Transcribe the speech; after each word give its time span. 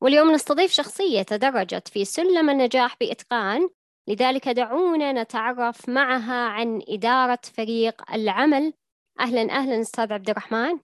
واليوم 0.00 0.32
نستضيف 0.32 0.72
شخصية 0.72 1.22
تدرجت 1.22 1.88
في 1.88 2.04
سلم 2.04 2.50
النجاح 2.50 2.96
بإتقان 3.00 3.68
لذلك 4.08 4.48
دعونا 4.48 5.22
نتعرف 5.22 5.88
معها 5.88 6.48
عن 6.48 6.82
إدارة 6.88 7.40
فريق 7.54 8.12
العمل. 8.12 8.72
أهلا 9.20 9.52
أهلا 9.52 9.80
أستاذ 9.80 10.12
عبد 10.12 10.30
الرحمن. 10.30 10.80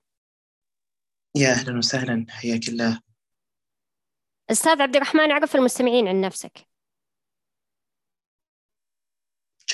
يا 1.36 1.50
أهلا 1.50 1.78
وسهلا 1.78 2.26
حياك 2.28 2.68
الله. 2.68 3.00
أستاذ 4.50 4.82
عبد 4.82 4.96
الرحمن 4.96 5.32
عرف 5.32 5.56
المستمعين 5.56 6.08
عن 6.08 6.20
نفسك. 6.20 6.66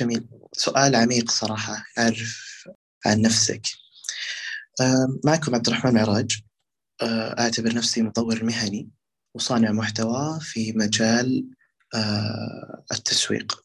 جميل. 0.00 0.28
سؤال 0.52 0.96
عميق 0.96 1.30
صراحة 1.30 1.84
أعرف 1.98 2.68
عن 3.06 3.22
نفسك. 3.22 3.62
معكم 5.24 5.54
عبد 5.54 5.68
الرحمن 5.68 5.94
معراج. 5.94 6.42
أعتبر 7.38 7.74
نفسي 7.74 8.02
مطور 8.02 8.44
مهني. 8.44 8.90
وصانع 9.34 9.72
محتوى 9.72 10.40
في 10.40 10.72
مجال 10.72 11.50
التسويق. 12.92 13.64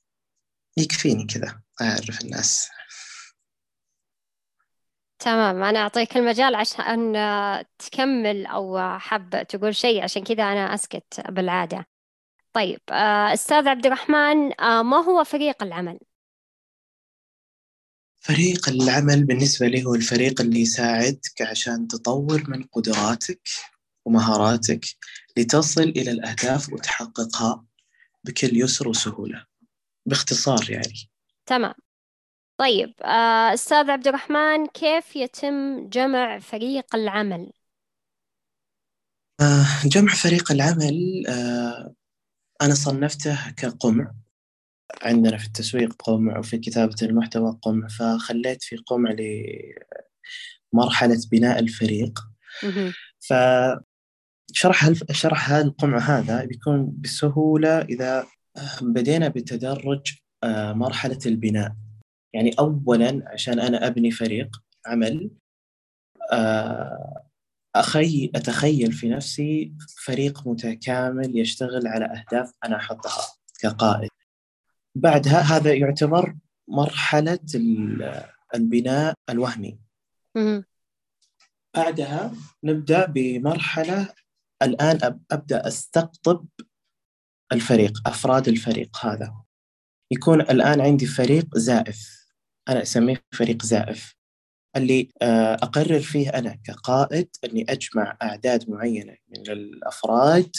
يكفيني 0.77 1.25
كذا 1.25 1.61
أعرف 1.81 2.21
الناس. 2.21 2.69
تمام 5.19 5.63
أنا 5.63 5.79
أعطيك 5.79 6.17
المجال 6.17 6.55
عشان 6.55 7.13
تكمل 7.79 8.45
أو 8.45 8.97
حاب 8.99 9.47
تقول 9.49 9.75
شيء 9.75 10.03
عشان 10.03 10.23
كذا 10.23 10.43
أنا 10.43 10.73
أسكت 10.73 11.21
بالعادة. 11.29 11.87
طيب 12.53 12.79
آه، 12.89 13.33
أستاذ 13.33 13.67
عبد 13.67 13.85
الرحمن 13.85 14.61
آه، 14.61 14.81
ما 14.81 14.97
هو 14.97 15.23
فريق 15.23 15.63
العمل؟ 15.63 15.99
فريق 18.19 18.69
العمل 18.69 19.25
بالنسبة 19.25 19.67
لي 19.67 19.85
هو 19.85 19.95
الفريق 19.95 20.41
اللي 20.41 20.61
يساعدك 20.61 21.41
عشان 21.41 21.87
تطور 21.87 22.43
من 22.49 22.63
قدراتك 22.63 23.41
ومهاراتك. 24.05 24.85
لتصل 25.37 25.81
إلى 25.81 26.11
الأهداف 26.11 26.73
وتحققها 26.73 27.65
بكل 28.23 28.57
يسر 28.57 28.87
وسهولة. 28.87 29.45
باختصار 30.05 30.69
يعني. 30.69 31.09
تمام. 31.45 31.73
طيب 32.57 32.93
آه، 33.03 33.53
أستاذ 33.53 33.89
عبد 33.89 34.07
الرحمن 34.07 34.67
كيف 34.67 35.15
يتم 35.15 35.89
جمع 35.89 36.39
فريق 36.39 36.95
العمل؟ 36.95 37.51
آه، 39.41 39.65
جمع 39.85 40.13
فريق 40.13 40.51
العمل 40.51 41.27
آه، 41.27 41.93
أنا 42.61 42.73
صنفته 42.73 43.51
كقمع. 43.51 44.13
عندنا 45.01 45.37
في 45.37 45.45
التسويق 45.45 45.93
قمع 45.93 46.39
وفي 46.39 46.57
كتابة 46.57 46.95
المحتوى 47.01 47.59
قمع. 47.61 47.87
فخليت 47.87 48.63
في 48.63 48.75
قمع 48.75 49.15
لمرحلة 50.73 51.21
بناء 51.31 51.59
الفريق. 51.59 52.19
فشرح 53.19 53.86
شرح 54.51 55.49
هذا 55.49 55.61
القمع 55.61 55.97
هذا 55.97 56.45
بيكون 56.45 56.93
بسهولة 56.97 57.81
إذا 57.81 58.25
بدينا 58.81 59.27
بتدرج 59.27 60.17
مرحلة 60.73 61.19
البناء. 61.25 61.75
يعني 62.33 62.51
اولا 62.59 63.23
عشان 63.27 63.59
أنا 63.59 63.87
أبني 63.87 64.11
فريق 64.11 64.63
عمل 64.85 65.31
آه، 66.31 67.23
أخي 67.75 68.31
أتخيل 68.35 68.91
في 68.91 69.09
نفسي 69.09 69.73
فريق 70.05 70.47
متكامل 70.47 71.39
يشتغل 71.39 71.87
على 71.87 72.05
أهداف 72.05 72.53
أنا 72.65 72.75
أحطها 72.75 73.21
كقائد. 73.59 74.09
بعدها 74.95 75.41
هذا 75.41 75.73
يعتبر 75.73 76.35
مرحلة 76.67 77.39
البناء 78.55 79.13
الوهمي. 79.29 79.79
بعدها 81.75 82.33
نبدأ 82.63 83.05
بمرحلة 83.05 84.13
الآن 84.61 85.19
أبدأ 85.31 85.67
أستقطب 85.67 86.45
الفريق 87.51 88.07
أفراد 88.07 88.47
الفريق 88.47 88.97
هذا. 89.05 89.33
يكون 90.11 90.41
الآن 90.41 90.81
عندي 90.81 91.05
فريق 91.05 91.57
زائف. 91.57 92.27
أنا 92.69 92.81
أسميه 92.81 93.23
فريق 93.33 93.63
زائف. 93.63 94.17
اللي 94.75 95.09
آه، 95.21 95.53
أقرر 95.53 95.99
فيه 95.99 96.29
أنا 96.29 96.57
كقائد 96.63 97.29
أني 97.45 97.65
أجمع 97.69 98.17
أعداد 98.21 98.69
معينة 98.69 99.17
من 99.29 99.51
الأفراد 99.51 100.51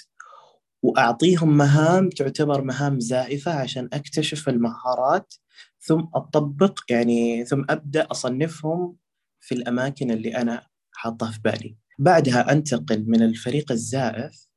وأعطيهم 0.83 1.57
مهام 1.57 2.09
تعتبر 2.11 2.63
مهام 2.63 3.01
زائفة 3.01 3.53
عشان 3.53 3.89
أكتشف 3.93 4.49
المهارات 4.49 5.35
ثم 5.81 6.07
أطبق 6.15 6.81
يعني 6.91 7.45
ثم 7.45 7.65
أبدأ 7.71 8.07
أصنفهم 8.11 8.97
في 9.41 9.55
الأماكن 9.55 10.11
اللي 10.11 10.37
أنا 10.37 10.67
حاطها 10.93 11.31
في 11.31 11.41
بالي. 11.41 11.77
بعدها 11.99 12.53
أنتقل 12.53 13.05
من 13.07 13.23
الفريق 13.23 13.73
الزائف 13.73 14.49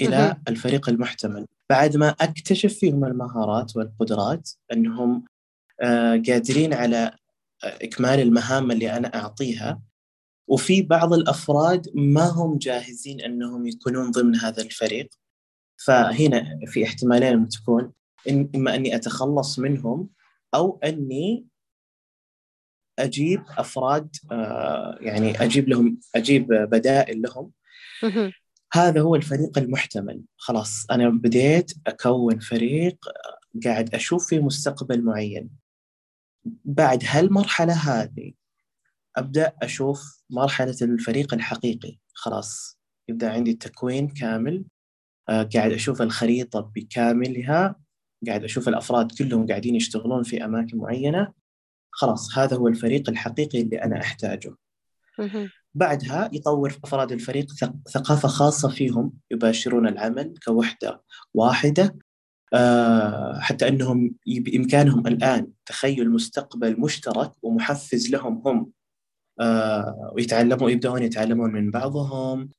إلى 0.00 0.36
الفريق 0.48 0.88
المحتمل. 0.88 1.46
بعد 1.70 1.96
ما 1.96 2.08
أكتشف 2.08 2.74
فيهم 2.74 3.04
المهارات 3.04 3.76
والقدرات 3.76 4.50
أنهم 4.72 5.24
آه، 5.80 6.22
قادرين 6.28 6.74
على 6.74 7.12
إكمال 7.64 8.20
المهام 8.20 8.70
اللي 8.70 8.96
أنا 8.96 9.14
أعطيها 9.14 9.82
وفي 10.48 10.82
بعض 10.82 11.12
الأفراد 11.12 11.86
ما 11.94 12.26
هم 12.26 12.58
جاهزين 12.58 13.20
أنهم 13.20 13.66
يكونون 13.66 14.10
ضمن 14.10 14.36
هذا 14.36 14.62
الفريق. 14.62 15.14
فهنا 15.76 16.60
في 16.66 16.84
احتمالين 16.84 17.48
تكون 17.48 17.92
إما 18.54 18.74
أني 18.74 18.96
أتخلص 18.96 19.58
منهم 19.58 20.08
أو 20.54 20.80
أني 20.84 21.46
أجيب 22.98 23.42
أفراد 23.58 24.16
آه، 24.32 24.98
يعني 25.00 25.42
أجيب 25.42 25.68
لهم 25.68 25.98
أجيب 26.14 26.46
بدائل 26.46 27.22
لهم. 27.22 27.50
هذا 28.72 29.00
هو 29.00 29.14
الفريق 29.14 29.58
المحتمل. 29.58 30.22
خلاص 30.36 30.86
أنا 30.90 31.08
بديت 31.08 31.72
أكون 31.86 32.38
فريق 32.38 32.96
قاعد 33.64 33.94
أشوف 33.94 34.26
في 34.28 34.40
مستقبل 34.40 35.02
معين. 35.04 35.50
بعد 36.64 37.02
هالمرحلة 37.06 37.72
هذه 37.72 38.32
أبدأ 39.16 39.52
أشوف 39.62 40.22
مرحلة 40.30 40.76
الفريق 40.82 41.34
الحقيقي. 41.34 41.98
خلاص 42.14 42.78
يبدأ 43.08 43.32
عندي 43.32 43.50
التكوين 43.50 44.08
كامل. 44.08 44.64
آه 45.28 45.42
قاعد 45.42 45.72
أشوف 45.72 46.02
الخريطة 46.02 46.60
بكاملها. 46.60 47.76
قاعد 48.26 48.44
أشوف 48.44 48.68
الأفراد 48.68 49.12
كلهم 49.18 49.46
قاعدين 49.46 49.74
يشتغلون 49.74 50.22
في 50.22 50.44
أماكن 50.44 50.78
معينة. 50.78 51.32
خلاص 51.96 52.38
هذا 52.38 52.56
هو 52.56 52.68
الفريق 52.68 53.10
الحقيقي 53.10 53.60
اللي 53.60 53.82
أنا 53.82 54.00
أحتاجه. 54.00 54.54
بعدها 55.74 56.30
يطور 56.32 56.78
أفراد 56.84 57.12
الفريق 57.12 57.52
ثقافة 57.88 58.28
خاصة 58.28 58.68
فيهم 58.68 59.12
يباشرون 59.30 59.88
العمل 59.88 60.34
كوحدة 60.44 61.02
واحدة. 61.34 61.96
آه، 62.54 63.38
حتى 63.40 63.68
أنهم 63.68 64.14
بإمكانهم 64.26 65.06
الآن 65.06 65.48
تخيل 65.66 66.10
مستقبل 66.10 66.80
مشترك 66.80 67.32
ومحفز 67.42 68.10
لهم 68.10 68.42
هم. 68.46 68.70
آه، 69.40 70.12
ويتعلموا 70.14 70.70
يبدأون 70.70 71.02
يتعلمون 71.02 71.52
من 71.52 71.70
بعضهم. 71.70 72.50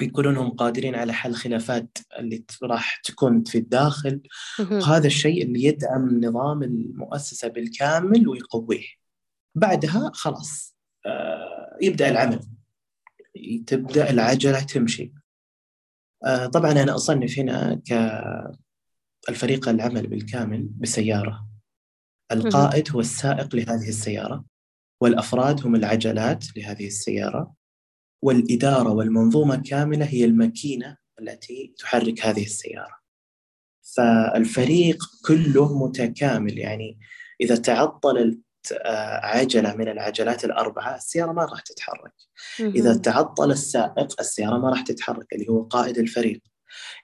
ويكونون 0.00 0.36
هم 0.36 0.50
قادرين 0.50 0.94
على 0.94 1.12
حل 1.12 1.34
خلافات 1.34 1.98
اللي 2.18 2.44
راح 2.62 2.96
تكون 2.96 3.44
في 3.44 3.58
الداخل. 3.58 4.20
وهذا 4.60 5.06
الشيء 5.06 5.44
اللي 5.44 5.64
يدعم 5.64 6.24
نظام 6.24 6.62
المؤسسة 6.62 7.48
بالكامل 7.48 8.28
ويقويه. 8.28 8.86
بعدها 9.54 10.10
خلاص 10.14 10.76
آه، 11.06 11.78
يبدأ 11.82 12.08
العمل. 12.08 12.40
تبدأ 13.66 14.10
العجلة 14.10 14.60
تمشي. 14.60 15.12
طبعا 16.52 16.72
أنا 16.72 16.94
أصنف 16.94 17.38
هنا 17.38 17.82
ك 17.88 17.92
الفريق 19.28 19.68
العمل 19.68 20.06
بالكامل 20.06 20.62
بسيارة. 20.62 21.48
القائد 22.32 22.90
هو 22.90 23.00
السائق 23.00 23.54
لهذه 23.54 23.88
السيارة 23.88 24.44
والأفراد 25.00 25.66
هم 25.66 25.74
العجلات 25.74 26.56
لهذه 26.56 26.86
السيارة. 26.86 27.54
والإدارة 28.24 28.90
والمنظومة 28.90 29.56
كاملة 29.56 30.04
هي 30.06 30.24
الماكينة 30.24 30.96
التي 31.20 31.74
تحرك 31.78 32.26
هذه 32.26 32.44
السيارة. 32.44 32.98
فالفريق 33.96 35.04
كله 35.26 35.78
متكامل 35.86 36.58
يعني 36.58 36.98
إذا 37.40 37.56
تعطلت 37.56 38.40
آه، 38.84 39.26
عجلة 39.26 39.74
من 39.74 39.88
العجلات 39.88 40.44
الأربعة 40.44 40.96
السيارة 40.96 41.32
ما 41.32 41.44
راح 41.44 41.60
تتحرك. 41.60 42.12
إذا 42.60 42.96
تعطل 42.96 43.50
السائق 43.50 44.20
السيارة 44.20 44.58
ما 44.58 44.70
راح 44.70 44.80
تتحرك 44.80 45.32
اللي 45.32 45.48
هو 45.48 45.62
قائد 45.62 45.98
الفريق. 45.98 46.40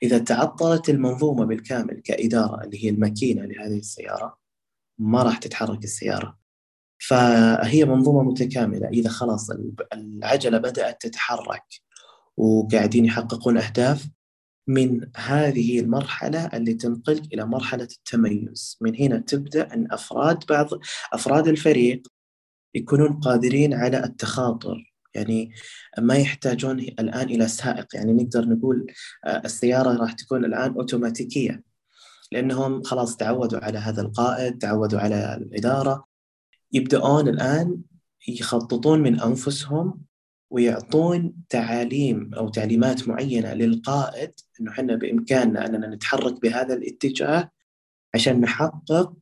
إذا 0.02 0.18
تعطلت 0.18 0.88
المنظومة 0.88 1.44
بالكامل 1.44 2.00
كإدارة 2.04 2.64
اللي 2.64 2.84
هي 2.84 2.88
الماكينة 2.88 3.42
لهذه 3.42 3.78
السيارة 3.78 4.38
ما 4.98 5.22
راح 5.22 5.38
تتحرك 5.38 5.84
السيارة. 5.84 6.39
فهي 7.00 7.84
منظومة 7.84 8.22
متكاملة. 8.22 8.88
إذا 8.88 9.10
خلاص 9.10 9.50
العجلة 9.92 10.58
بدأت 10.58 11.00
تتحرك 11.00 11.64
وقاعدين 12.36 13.04
يحققون 13.04 13.58
أهداف 13.58 14.08
من 14.66 15.10
هذه 15.16 15.80
المرحلة 15.80 16.46
اللي 16.46 16.74
تنقل 16.74 17.22
إلى 17.34 17.46
مرحلة 17.46 17.88
التميز. 17.98 18.78
من 18.80 18.96
هنا 18.96 19.18
تبدأ 19.18 19.74
أن 19.74 19.92
أفراد 19.92 20.46
بعض 20.48 20.68
أفراد 21.12 21.48
الفريق 21.48 22.02
يكونون 22.74 23.12
قادرين 23.12 23.74
على 23.74 24.04
التخاطر. 24.04 24.94
يعني 25.14 25.52
ما 25.98 26.14
يحتاجون 26.14 26.78
الآن 26.78 27.28
إلى 27.28 27.48
سائق. 27.48 27.86
يعني 27.94 28.12
نقدر 28.12 28.48
نقول 28.48 28.86
آه، 29.26 29.42
السيارة 29.44 29.96
راح 29.96 30.12
تكون 30.12 30.44
الآن 30.44 30.72
أوتوماتيكية. 30.72 31.62
لأنهم 32.32 32.82
خلاص 32.82 33.16
تعودوا 33.16 33.64
على 33.64 33.78
هذا 33.78 34.02
القائد 34.02 34.58
تعودوا 34.58 35.00
على 35.00 35.34
الإدارة. 35.34 36.09
يبدأون 36.72 37.28
الآن 37.28 37.82
يخططون 38.28 39.00
من 39.00 39.20
أنفسهم 39.20 40.02
ويعطون 40.50 41.34
تعاليم 41.48 42.34
أو 42.34 42.48
تعليمات 42.48 43.08
معينة 43.08 43.54
للقائد 43.54 44.32
أنه 44.60 44.70
إحنا 44.70 44.94
بإمكاننا 44.94 45.66
أننا 45.66 45.94
نتحرك 45.94 46.42
بهذا 46.42 46.74
الاتجاه 46.74 47.50
عشان 48.14 48.40
نحقق 48.40 49.12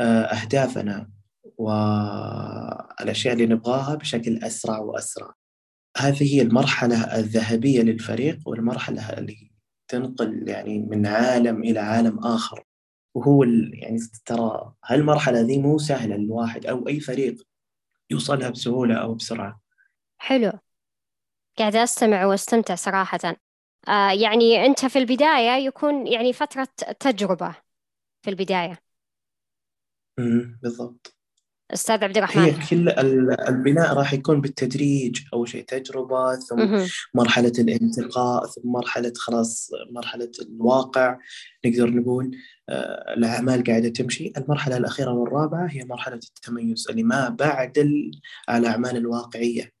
آه، 0.00 0.22
أهدافنا 0.22 1.10
والأشياء 1.58 3.34
اللي 3.34 3.46
نبغاها 3.46 3.94
بشكل 3.94 4.44
أسرع 4.44 4.78
وأسرع. 4.78 5.34
هذه 5.96 6.34
هي 6.34 6.42
المرحلة 6.42 7.18
الذهبية 7.18 7.82
للفريق 7.82 8.38
والمرحلة 8.46 9.12
اللي 9.12 9.50
تنقل 9.88 10.48
يعني 10.48 10.78
من 10.78 11.06
عالم 11.06 11.62
إلى 11.62 11.80
عالم 11.80 12.18
آخر. 12.18 12.64
وهو 13.14 13.42
يعني 13.44 13.98
ترى 14.26 14.74
هالمرحلة 14.84 15.40
ذي 15.40 15.58
مو 15.58 15.78
سهلة 15.78 16.16
للواحد 16.16 16.66
أو 16.66 16.88
أي 16.88 17.00
فريق 17.00 17.36
يوصلها 18.10 18.50
بسهولة 18.50 18.94
أو 18.96 19.14
بسرعة. 19.14 19.60
حلو. 20.18 20.52
قاعدة 21.58 21.82
أستمع 21.84 22.24
وأستمتع 22.26 22.74
صراحة. 22.74 23.18
آه 23.88 24.10
يعني 24.12 24.66
أنت 24.66 24.86
في 24.86 24.98
البداية 24.98 25.50
يكون 25.66 26.06
يعني 26.06 26.32
فترة 26.32 26.68
تجربة 27.00 27.56
في 28.22 28.30
البداية. 28.30 28.80
امم 30.18 30.58
بالضبط. 30.62 31.13
أستاذ 31.72 32.04
عبد 32.04 32.16
الرحمن. 32.16 32.42
هي 32.42 32.54
كل 32.70 32.88
البناء 33.48 33.94
راح 33.94 34.12
يكون 34.12 34.40
بالتدريج 34.40 35.20
أول 35.34 35.48
شيء 35.48 35.64
تجربة 35.64 36.36
ثم 36.36 36.58
مهم. 36.58 36.88
مرحلة 37.14 37.52
الانتقاء 37.58 38.46
ثم 38.46 38.68
مرحلة 38.68 39.12
خلاص 39.16 39.70
مرحلة 39.90 40.30
الواقع 40.42 41.18
نقدر 41.66 41.90
نقول 41.90 42.36
آه، 42.68 43.14
الأعمال 43.16 43.64
قاعدة 43.64 43.88
تمشي. 43.88 44.32
المرحلة 44.36 44.76
الأخيرة 44.76 45.10
والرابعة 45.12 45.66
هي 45.66 45.84
مرحلة 45.84 46.20
التميز 46.36 46.86
اللي 46.90 47.02
ما 47.02 47.28
بعد 47.28 47.78
الأعمال 48.50 48.96
الواقعية. 48.96 49.72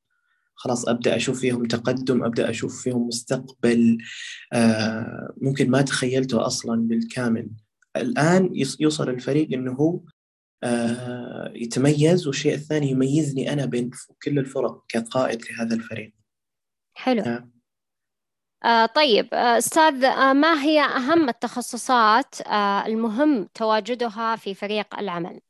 خلاص 0.54 0.88
أبدأ 0.88 1.16
أشوف 1.16 1.40
فيهم 1.40 1.64
تقدم 1.64 2.24
أبدأ 2.24 2.50
أشوف 2.50 2.82
فيهم 2.82 3.06
مستقبل 3.06 3.98
آه، 4.52 5.34
ممكن 5.40 5.70
ما 5.70 5.82
تخيلته 5.82 6.46
أصلا 6.46 6.88
بالكامل. 6.88 7.48
الآن 7.96 8.50
يوصل 8.80 9.08
الفريق 9.08 9.48
إنه 9.52 9.72
هو 9.72 9.96
آه، 9.96 10.13
يتميز 11.54 12.26
والشيء 12.26 12.54
الثاني 12.54 12.90
يميزني 12.90 13.52
أنا 13.52 13.64
بين 13.64 13.90
كل 14.22 14.38
الفرق 14.38 14.84
كقائد 14.88 15.42
لهذا 15.50 15.74
الفريق 15.74 16.12
حلو 16.94 17.22
آه. 17.22 17.48
آه 18.64 18.86
طيب 18.86 19.34
آه 19.34 19.58
أستاذ 19.58 20.04
آه 20.04 20.32
ما 20.32 20.62
هي 20.62 20.80
أهم 20.80 21.28
التخصصات 21.28 22.40
آه 22.40 22.86
المهم 22.86 23.48
تواجدها 23.54 24.36
في 24.36 24.54
فريق 24.54 24.98
العمل؟ 24.98 25.40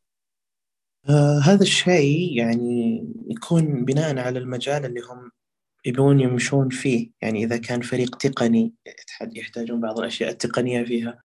آه 1.09 1.41
هذا 1.45 1.63
الشيء 1.63 2.39
يعني 2.39 3.05
يكون 3.29 3.85
بناء 3.85 4.19
على 4.19 4.39
المجال 4.39 4.85
اللي 4.85 5.01
هم 5.01 5.31
يبون 5.87 6.21
يمشون 6.21 6.69
فيه 6.69 7.11
يعني 7.23 7.45
إذا 7.45 7.57
كان 7.57 7.81
فريق 7.81 8.17
تقني 8.17 8.75
يحتاجون 9.37 9.81
بعض 9.81 9.99
الأشياء 9.99 10.31
التقنية 10.31 10.85
فيها 10.85 11.23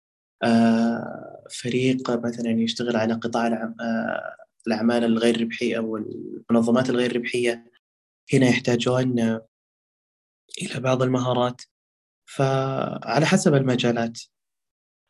آه 0.43 1.34
فريق 1.51 2.25
مثلا 2.25 2.49
يشتغل 2.49 2.95
على 2.95 3.13
قطاع 3.13 3.47
آه 3.81 4.35
الأعمال 4.67 5.03
الغير 5.03 5.41
ربحية 5.41 5.77
أو 5.77 5.97
المنظمات 5.97 6.89
الغير 6.89 7.15
ربحية. 7.15 7.71
هنا 8.33 8.47
يحتاجون 8.47 9.19
إلى 10.61 10.79
بعض 10.79 11.01
المهارات. 11.01 11.61
فعلى 12.25 13.25
حسب 13.25 13.53
المجالات. 13.53 14.19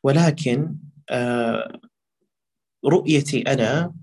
ولكن 0.04 0.76
آه 1.10 1.80
رؤيتي 2.86 3.42
أنا 3.42 3.94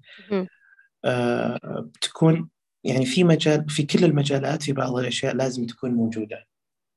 آه، 1.04 1.58
بتكون 1.94 2.48
يعني 2.84 3.06
في 3.06 3.24
مجال 3.24 3.70
في 3.70 3.82
كل 3.82 4.04
المجالات 4.04 4.62
في 4.62 4.72
بعض 4.72 4.96
الأشياء 4.96 5.34
لازم 5.34 5.66
تكون 5.66 5.90
موجودة. 5.90 6.46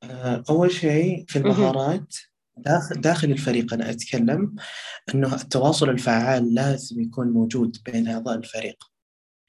آه، 0.04 0.44
أول 0.50 0.72
شيء 0.72 1.26
في 1.28 1.36
المهارات 1.40 2.16
داخل 2.58 3.02
داخل 3.02 3.32
الفريق 3.32 3.74
أنا 3.74 3.90
أتكلم 3.90 4.56
إنه 5.16 5.36
التواصل 5.36 5.90
الفعال 5.90 6.54
لازم 6.54 7.02
يكون 7.02 7.28
موجود 7.28 7.78
بين 7.86 8.08
اعضاء 8.08 8.38
الفريق. 8.38 8.84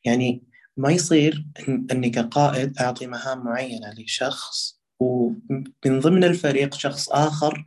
يعني 0.04 0.42
ما 0.76 0.90
يصير 0.90 1.46
إني 1.92 2.10
كقائد 2.10 2.78
أعطي 2.78 3.06
مهام 3.06 3.44
معينة 3.44 3.94
لشخص 3.98 4.80
ومن 5.00 6.00
ضمن 6.00 6.24
الفريق 6.24 6.74
شخص 6.74 7.08
آخر 7.08 7.64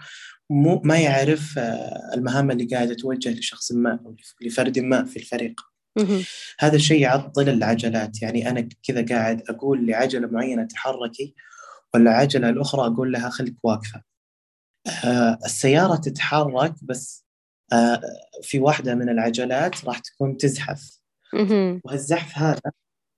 مو 0.50 0.82
ما 0.86 0.98
يعرف 1.00 1.60
آه، 1.60 2.12
المهام 2.14 2.52
اللي 2.52 2.66
قاعدة 2.66 2.94
توجه 2.94 3.30
لشخص 3.30 3.72
ما 3.72 4.00
أو 4.06 4.16
لفرد 4.42 4.80
ما 4.80 5.06
في 5.06 5.18
الفريق. 5.18 5.62
هذا 6.60 6.76
الشيء 6.76 7.02
يعطل 7.02 7.50
العجلات 7.50 8.22
يعني 8.22 8.50
أنا 8.50 8.70
كذا 8.84 9.06
قاعد 9.06 9.44
أقول 9.50 9.88
لعجلة 9.88 10.28
معينة 10.28 10.64
تحركي 10.66 11.36
والعجلة 11.94 12.50
الأخرى 12.50 12.82
أقول 12.88 13.12
لها 13.12 13.30
خليك 13.30 13.56
واقفة 13.64 13.98
آه 14.00 14.04
السيارة 15.46 15.96
تتحرك 15.96 16.74
بس 16.84 17.26
آه 17.74 18.02
في 18.44 18.60
واحدة 18.60 18.96
من 18.96 19.10
العجلات 19.10 19.86
راح 19.86 20.00
تكون 20.00 20.38
تزحف. 20.38 21.00
وهالزحف 21.86 22.38
هذا 22.38 22.62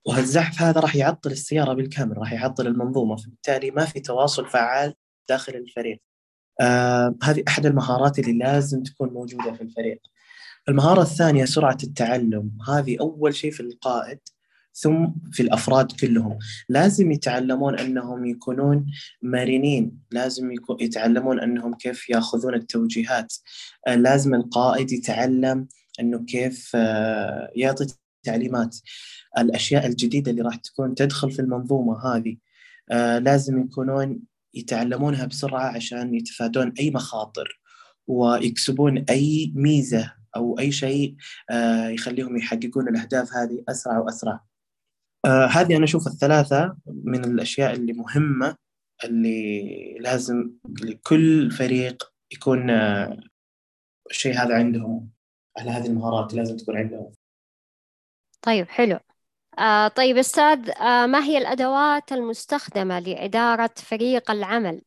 وهالزحف 0.06 0.62
هذا 0.62 0.80
راح 0.80 0.96
يعطل 0.96 1.30
السيارة 1.30 1.72
بالكامل 1.72 2.18
راح 2.18 2.32
يعطل 2.32 2.66
المنظومة 2.66 3.16
فبالتالي 3.16 3.70
ما 3.70 3.84
في 3.84 4.00
تواصل 4.00 4.46
فعال 4.46 4.94
داخل 5.28 5.54
الفريق. 5.54 6.02
آه 6.60 7.14
هذه 7.22 7.42
أحد 7.48 7.66
المهارات 7.66 8.18
اللي 8.18 8.32
لازم 8.38 8.82
تكون 8.82 9.08
موجودة 9.08 9.52
في 9.52 9.60
الفريق. 9.62 10.00
المهارة 10.68 11.02
الثانية 11.02 11.44
سرعة 11.44 11.78
التعلم. 11.84 12.58
هذه 12.68 12.96
أول 13.00 13.34
شيء 13.34 13.50
في 13.50 13.60
القائد. 13.60 14.18
ثم 14.74 15.06
في 15.32 15.42
الأفراد 15.42 15.92
كلهم. 15.92 16.38
لازم 16.68 17.12
يتعلمون 17.12 17.78
أنهم 17.78 18.26
يكونون 18.26 18.86
مرنين. 19.22 19.98
لازم 20.10 20.50
يتعلمون 20.80 21.40
أنهم 21.40 21.74
كيف 21.74 22.10
يأخذون 22.10 22.54
التوجيهات. 22.54 23.34
آه، 23.88 23.94
لازم 23.94 24.34
القائد 24.34 24.92
يتعلم 24.92 25.68
أنه 26.00 26.24
كيف 26.24 26.72
آه، 26.74 27.50
يعطي 27.56 27.86
تعليمات. 28.22 28.76
الأشياء 29.38 29.86
الجديدة 29.86 30.30
اللي 30.30 30.42
راح 30.42 30.56
تكون 30.56 30.94
تدخل 30.94 31.30
في 31.30 31.42
المنظومة 31.42 32.06
هذه 32.06 32.36
آه، 32.90 33.18
لازم 33.18 33.60
يكونون 33.60 34.20
يتعلمونها 34.54 35.26
بسرعة 35.26 35.76
عشان 35.76 36.14
يتفادون 36.14 36.72
أي 36.80 36.90
مخاطر 36.90 37.60
ويكسبون 38.06 39.04
أي 39.10 39.52
ميزة 39.54 40.12
أو 40.36 40.58
أي 40.58 40.72
شيء 40.72 41.16
يخليهم 41.90 42.36
يحققون 42.36 42.88
الأهداف 42.88 43.32
هذه 43.32 43.64
أسرع 43.68 43.98
وأسرع. 43.98 44.51
آه، 45.24 45.46
هذه 45.46 45.76
أنا 45.76 45.84
أشوف 45.84 46.06
الثلاثة 46.06 46.76
من 46.86 47.24
الأشياء 47.24 47.72
اللي 47.72 47.92
مهمة 47.92 48.56
اللي 49.04 49.98
لازم 50.00 50.50
لكل 50.82 51.50
فريق 51.50 52.12
يكون 52.32 52.70
آه، 52.70 53.20
الشيء 54.10 54.34
هذا 54.34 54.54
عندهم 54.54 55.10
على 55.58 55.70
هذه 55.70 55.86
المهارات 55.86 56.34
لازم 56.34 56.56
تكون 56.56 56.76
عندهم. 56.76 57.12
طيب 58.42 58.68
حلو. 58.68 58.98
آه 59.58 59.88
طيب 59.88 60.16
أستاذ 60.16 60.70
آه 60.70 61.06
ما 61.06 61.24
هي 61.24 61.38
الأدوات 61.38 62.12
المستخدمة 62.12 62.98
لإدارة 63.00 63.74
فريق 63.76 64.30
العمل 64.30 64.82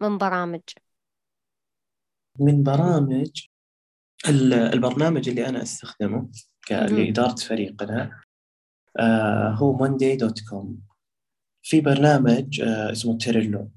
من 0.00 0.18
برامج؟ 0.18 0.60
من 2.40 2.62
برامج 2.62 3.46
البرنامج 4.48 5.28
اللي 5.28 5.48
أنا 5.48 5.62
أستخدمه 5.62 6.30
لإدارة 6.70 7.34
فريقنا 7.34 8.22
هو 9.54 9.72
Monday 9.72 10.16
dot 10.16 10.40
com 10.50 10.78
في 11.62 11.80
برنامج 11.80 12.60
آه 12.60 12.92
اسمه 12.92 13.18
Trello 13.18 13.70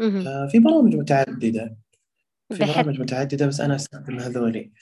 آه 0.00 0.48
في 0.52 0.58
برامج 0.58 0.96
متعددة. 0.96 1.76
في 2.52 2.58
بحب... 2.58 2.82
برامج 2.82 3.00
متعددة 3.00 3.46
بس 3.46 3.60
أنا 3.60 3.74
أستخدم 3.74 4.18
هذولي. 4.18 4.72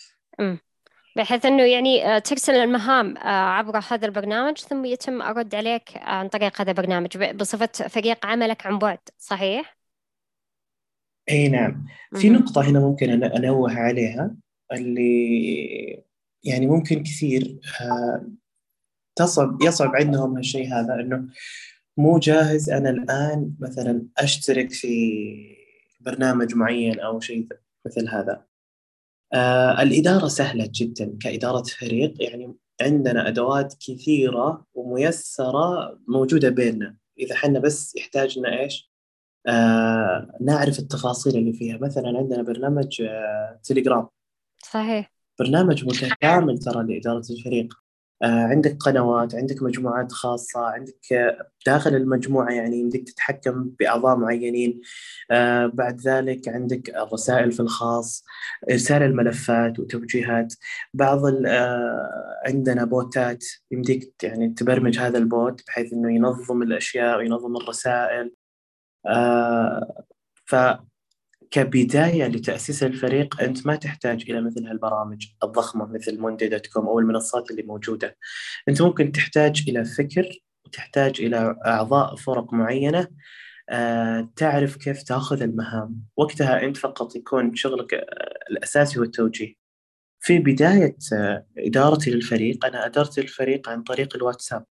بحيث 1.16 1.46
إنه 1.46 1.62
يعني 1.62 2.06
آه، 2.06 2.18
ترسل 2.18 2.52
المهام 2.52 3.16
آه، 3.16 3.28
عبر 3.28 3.78
هذا 3.90 4.06
البرنامج 4.06 4.58
ثم 4.58 4.84
يتم 4.84 5.22
الرد 5.22 5.54
عليك 5.54 5.82
عن 5.96 6.28
طريق 6.28 6.60
هذا 6.60 6.70
البرنامج 6.70 7.24
بصفة 7.34 7.88
فريق 7.88 8.26
عملك 8.26 8.66
عن 8.66 8.78
بعد 8.78 8.98
صحيح؟ 9.18 9.76
إي 11.30 11.48
نعم. 11.48 11.86
في. 12.16 12.30
نقطة 12.30 12.70
هنا 12.70 12.80
ممكن 12.80 13.10
أنا 13.10 13.36
أنوه 13.36 13.72
عليها 13.72 14.34
اللي 14.72 16.02
يعني 16.44 16.66
ممكن 16.66 17.02
كثير 17.02 17.60
تصعب 19.16 19.62
يصعب 19.62 19.96
عندهم 19.96 20.36
هالشيء 20.36 20.74
هذا 20.74 20.94
إنه 20.94 21.28
مو 21.96 22.18
جاهز 22.18 22.70
أنا 22.70 22.90
الآن 22.90 23.54
مثلا 23.60 24.06
أشترك 24.18 24.72
في 24.72 25.34
برنامج 26.00 26.54
معين 26.54 27.00
أو 27.00 27.20
شيء 27.20 27.48
مثل 27.86 28.08
هذا. 28.08 28.44
آه 29.32 29.82
الإدارة 29.82 30.28
سهلة 30.28 30.70
جدا 30.74 31.16
كإدارة 31.20 31.62
فريق. 31.62 32.22
يعني 32.22 32.54
عندنا 32.80 33.28
أدوات 33.28 33.74
كثيرة 33.80 34.66
وميسرة 34.74 35.98
موجودة 36.08 36.48
بيننا. 36.48 36.96
إذا 37.18 37.34
حنا 37.34 37.58
بس 37.58 37.96
يحتاجنا 37.96 38.60
إيش؟ 38.60 38.92
آه 39.46 40.38
نعرف 40.40 40.78
التفاصيل 40.78 41.36
اللي 41.36 41.52
فيها. 41.52 41.78
مثلا 41.78 42.18
عندنا 42.18 42.42
برنامج 42.42 43.02
آه 43.02 43.60
تليجرام 43.64 44.08
صحيح. 44.70 45.12
برنامج 45.38 45.84
متكامل 45.84 46.58
ترى 46.58 46.94
لإدارة 46.94 47.22
الفريق. 47.30 47.81
عندك 48.28 48.76
قنوات 48.80 49.34
عندك 49.34 49.62
مجموعات 49.62 50.12
خاصة 50.12 50.60
عندك 50.60 51.12
آه، 51.12 51.50
داخل 51.66 51.94
المجموعة 51.94 52.50
يعني 52.50 52.76
يمديك 52.80 53.08
تتحكم 53.08 53.70
بأعضاء 53.80 54.16
معينين. 54.16 54.80
آه، 55.30 55.66
بعد 55.66 56.00
ذلك 56.00 56.48
عندك 56.48 56.88
الرسائل 56.90 57.52
في 57.52 57.60
الخاص 57.60 58.24
إرسال 58.70 59.02
الملفات 59.02 59.78
وتوجيهات. 59.78 60.54
بعض 60.94 61.20
آه، 61.46 62.40
عندنا 62.46 62.84
بوتات 62.84 63.44
يمديك 63.70 64.14
يعني 64.22 64.48
تبرمج 64.48 64.98
هذا 64.98 65.18
ال 65.18 65.29
bot 65.29 65.62
بحيث 65.66 65.92
إنه 65.92 66.14
ينظم 66.14 66.62
الأشياء 66.62 67.18
وينظم 67.18 67.56
الرسائل. 67.56 68.34
آه، 69.06 70.04
فكبداية 71.52 72.26
لتأسيس 72.26 72.82
الفريق 72.82 73.40
أنت 73.40 73.66
ما 73.66 73.76
تحتاج 73.76 74.30
إلى 74.30 74.40
مثل 74.40 74.66
هالبرامج 74.66 75.26
الضخمة 75.44 75.86
مثل 75.86 76.20
Monday 76.20 76.48
dot 76.48 76.66
com 76.66 76.86
أو 76.86 76.98
المنصات 76.98 77.50
اللي 77.50 77.62
موجودة. 77.62 78.16
أنت 78.68 78.82
ممكن 78.82 79.12
تحتاج 79.12 79.64
إلى 79.68 79.84
فكر 79.84 80.38
وتحتاج 80.66 81.20
إلى 81.20 81.56
أعضاء 81.66 82.16
فرق 82.16 82.52
معينة 82.54 83.08
آه، 83.70 84.32
تعرف 84.36 84.76
كيف 84.76 85.02
تأخذ 85.02 85.42
المهام. 85.42 86.02
وقتها 86.16 86.62
أنت 86.62 86.76
فقط 86.76 87.16
يكون 87.16 87.54
شغلك 87.54 87.94
آه، 87.94 88.04
الأساسي 88.50 88.98
هو 88.98 89.02
التوجيه. 89.02 89.54
في 90.20 90.38
بداية 90.38 90.96
آه، 91.14 91.46
إدارتي 91.58 92.10
للفريق 92.10 92.64
أنا 92.64 92.86
أدرت 92.86 93.18
الفريق 93.18 93.68
عن 93.68 93.82
طريق 93.82 94.16
الواتساب 94.16 94.64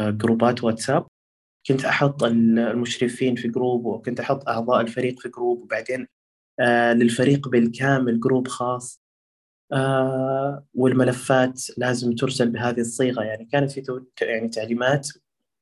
جروبات 0.00 0.64
واتساب. 0.64 1.06
كنت 1.70 1.84
أحط 1.84 2.22
المشرفين 2.22 3.34
في 3.34 3.48
group 3.48 3.84
وكنت 3.84 4.20
أحط 4.20 4.48
أعضاء 4.48 4.80
الفريق 4.80 5.20
في 5.20 5.28
group 5.28 5.62
وبعدين 5.62 6.06
آه 6.60 6.92
للفريق 6.92 7.48
بالكامل 7.48 8.20
group 8.20 8.48
خاص. 8.48 9.02
آه 9.72 10.64
والملفات 10.74 11.62
لازم 11.78 12.14
ترسل 12.14 12.50
بهذه 12.50 12.80
الصيغة. 12.80 13.22
يعني 13.22 13.44
كانت 13.44 13.70
في 13.70 14.02
يعني 14.20 14.48
تعليمات 14.48 15.08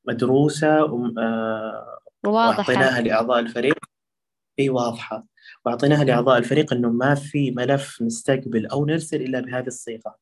مدروسة 0.07 0.79
آه 1.17 1.99
وأعطيناها 2.25 3.01
لأعضاء 3.01 3.39
الفريق. 3.39 3.77
إي 4.59 4.69
واضحة. 4.69 5.27
وأعطيناها 5.65 6.03
لأعضاء 6.03 6.37
الفريق 6.37 6.73
إنه 6.73 6.89
ما 6.89 7.15
في 7.15 7.51
ملف 7.51 8.01
نستقبل 8.01 8.65
أو 8.65 8.85
نرسل 8.85 9.21
إلا 9.21 9.39
بهذه 9.39 9.67
الصيغة. 9.67 10.15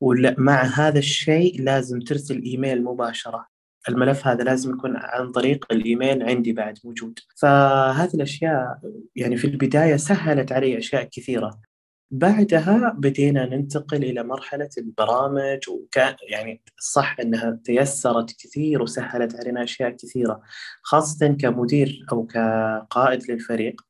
ومع 0.00 0.62
هذا 0.62 0.98
الشيء 0.98 1.62
لازم 1.62 2.00
ترسل 2.00 2.42
إيميل 2.42 2.84
مباشرة. 2.84 3.55
الملف 3.88 4.26
هذا 4.26 4.44
لازم 4.44 4.70
يكون 4.70 4.96
عن 4.96 5.32
طريق 5.32 5.66
الإيميل 5.72 6.22
عندي 6.22 6.52
بعد 6.52 6.78
موجود. 6.84 7.18
فهذه 7.36 8.14
الأشياء 8.14 8.80
يعني 9.16 9.36
في 9.36 9.46
البداية 9.46 9.96
سهلت 9.96 10.52
علي 10.52 10.78
أشياء 10.78 11.08
كثيرة. 11.12 11.60
بعدها 12.10 12.94
بدينا 12.98 13.46
ننتقل 13.46 14.04
إلى 14.04 14.22
مرحلة 14.22 14.68
البرامج 14.78 15.58
وكان 15.68 16.14
يعني 16.30 16.62
صح 16.80 17.16
إنها 17.20 17.60
تيسرت 17.64 18.32
كثير 18.32 18.82
وسهلت 18.82 19.36
علينا 19.36 19.64
أشياء 19.64 19.90
كثيرة 19.90 20.42
خاصة 20.82 21.28
كمدير 21.28 22.06
أو 22.12 22.26
كقائد 22.26 23.30
للفريق. 23.30 23.80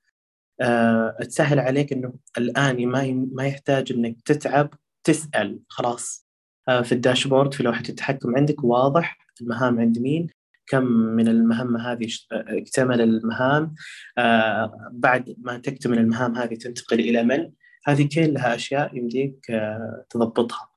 أه 0.60 1.16
تسهل 1.20 1.58
عليك 1.58 1.92
إنه 1.92 2.14
الآن 2.38 2.86
ما 2.86 3.28
ما 3.32 3.46
يحتاج 3.46 3.92
إنك 3.92 4.22
تتعب 4.24 4.74
تسأل 5.04 5.60
خلاص. 5.68 6.25
في 6.66 6.92
ال 6.92 6.98
dashboard 6.98 7.54
في 7.54 7.62
لوحة 7.62 7.82
التحكم 7.88 8.36
عندك. 8.36 8.64
واضح 8.64 9.18
المهام 9.40 9.80
عند 9.80 9.98
مين؟ 9.98 10.26
كم 10.66 10.84
من 10.86 11.28
المهمة 11.28 11.92
هذه 11.92 12.06
ش- 12.06 12.28
اكتمل 12.32 13.00
المهام؟ 13.00 13.74
آه 14.18 14.90
بعد 14.92 15.34
ما 15.38 15.58
تكتمل 15.58 15.98
المهام 15.98 16.36
هذه 16.36 16.54
تنتقل 16.54 17.00
إلى 17.00 17.22
من؟ 17.22 17.52
هذه 17.86 18.08
كلها 18.14 18.54
أشياء 18.54 18.96
يمديك 18.96 19.50
آه 19.50 20.04
تضبطها. 20.10 20.68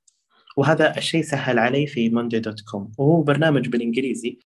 وهذا 0.58 0.98
الشيء 0.98 1.22
سهل 1.24 1.60
علي 1.60 1.88
في 1.88 2.10
Monday 2.10 2.40
dot 2.40 2.62
com 2.72 2.92
وهو 2.98 3.22
برنامج 3.22 3.68
بالإنجليزي. 3.68 4.40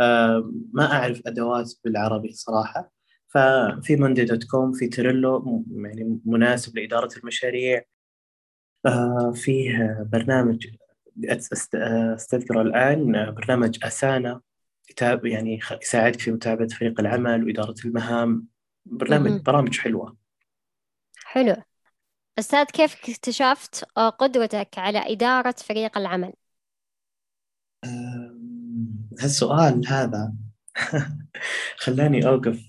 آه 0.00 0.52
ما 0.72 0.92
أعرف 0.92 1.22
أدوات 1.26 1.72
بالعربي 1.84 2.32
صراحة. 2.32 2.92
ففي 3.28 3.96
Monday 3.96 4.24
dot 4.24 4.44
com 4.44 4.72
في 4.72 4.88
Trello 4.88 5.64
يعني 5.70 6.20
مناسب 6.24 6.78
لإدارة 6.78 7.08
المشاريع. 7.18 7.82
آه 8.86 9.32
فيه 9.34 9.98
برنامج 10.12 10.66
الآن 12.62 13.16
آه، 13.16 13.30
برنامج 13.30 13.78
Asana 13.84 14.40
يتاب 14.90 15.26
يعني 15.26 15.60
يساعدك 15.82 16.20
في 16.20 16.32
متابعة 16.32 16.68
فريق 16.68 17.00
العمل 17.00 17.44
وإدارة 17.44 17.74
المهام 17.84 18.46
برنامج. 18.86 19.40
برامج 19.46 19.78
حلوة 19.80 20.16
حلو 21.24 21.56
أستاذ 22.38 22.64
كيف 22.66 22.94
اكتشفت 23.10 23.84
قدرتك 24.08 24.78
على 24.78 24.98
إدارة 25.12 25.56
فريق 25.66 25.98
العمل؟ 25.98 26.32
هالسؤال 29.20 29.86
هذا 29.88 30.32
خلاني 31.76 32.26
أوقف 32.28 32.60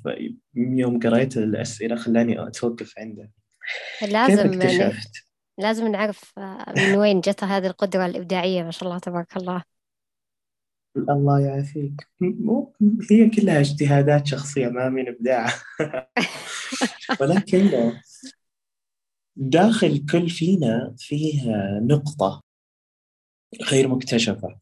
يوم 0.56 1.00
قريت 1.00 1.38
الأسئلة 1.38 1.96
خلاني 1.96 2.48
أتوقف 2.48 2.94
عنده 3.00 3.32
كيف 4.24 4.46
لازم 4.46 4.54
ن- 4.54 4.64
اكتشفت؟ 4.64 5.26
لازم 5.58 5.88
نعرف 5.88 6.32
آه، 6.38 6.74
من 6.78 6.96
وين 6.96 7.22
جت 7.22 7.44
هذه 7.44 7.68
القدرة 7.68 8.06
الإبداعية 8.06 8.64
ما 8.64 8.72
شاء 8.72 8.90
الله 8.90 9.00
تبارك 9.00 9.38
الله. 9.38 9.64
الله 10.98 11.40
يعافيك. 11.40 12.08
مو 12.20 12.74
هي 13.12 13.30
كلها 13.30 13.60
اجتهادات 13.60 14.28
شخصية 14.28 14.68
ما 14.68 14.90
من 14.90 15.08
إبداع. 15.08 15.48
ولكن 17.22 17.94
داخل 19.36 20.06
كل 20.12 20.30
فينا 20.30 20.96
فيه 20.98 21.42
نقطة 21.82 22.42
غير 23.72 23.88
مكتشفة. 23.88 24.60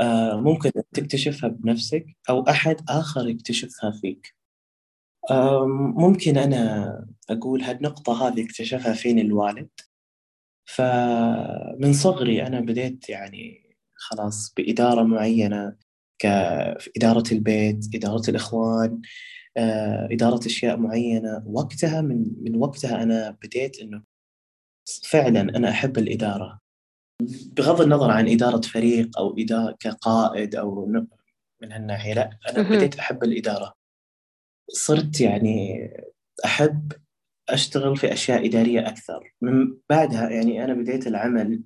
آه، 0.00 0.40
ممكن 0.40 0.70
تكتشفها 0.92 1.48
بنفسك 1.48 2.06
أو 2.28 2.42
أحد 2.42 2.76
آخر 2.88 3.28
يكتشفها 3.28 3.90
فيك. 3.90 4.36
آه، 5.30 5.66
ممكن 5.96 6.38
أنا 6.38 7.06
أقول 7.30 7.62
هالنقطة 7.62 8.28
هذه 8.28 8.44
اكتشفها 8.44 8.92
فيني 8.92 9.20
الوالد. 9.20 9.68
فمن 10.66 11.92
صغري 11.92 12.46
أنا 12.46 12.60
بديت 12.60 13.08
يعني 13.08 13.76
خلاص 13.94 14.54
بإدارة 14.56 15.02
معينة 15.02 15.76
كإدارة 16.18 17.24
البيت 17.32 17.86
إدارة 17.94 18.30
الإخوان 18.30 19.00
آه، 19.56 20.08
إدارة 20.12 20.46
أشياء 20.46 20.76
معينة. 20.76 21.42
وقتها 21.46 22.00
من 22.00 22.24
من 22.42 22.56
وقتها 22.56 23.02
أنا 23.02 23.36
بديت 23.42 23.80
إنه 23.80 24.02
فعلا 25.04 25.40
أنا 25.40 25.68
أحب 25.70 25.98
الإدارة. 25.98 26.58
بغض 27.56 27.80
النظر 27.80 28.10
عن 28.10 28.28
إدارة 28.28 28.60
فريق 28.60 29.18
أو 29.18 29.36
إدارة 29.38 29.76
كقائد 29.80 30.54
أو 30.54 30.86
من 31.62 31.72
هالناحية 31.72 32.14
لا 32.14 32.38
أنا. 32.50 32.62
بديت 32.62 32.98
أحب 32.98 33.24
الإدارة. 33.24 33.72
صرت 34.70 35.20
يعني 35.20 35.88
أحب 36.44 36.92
أشتغل 37.48 37.96
في 37.96 38.12
أشياء 38.12 38.46
إدارية 38.46 38.88
أكثر. 38.88 39.34
من 39.40 39.74
بعدها 39.90 40.30
يعني 40.30 40.64
أنا 40.64 40.74
بديت 40.74 41.06
العمل 41.06 41.62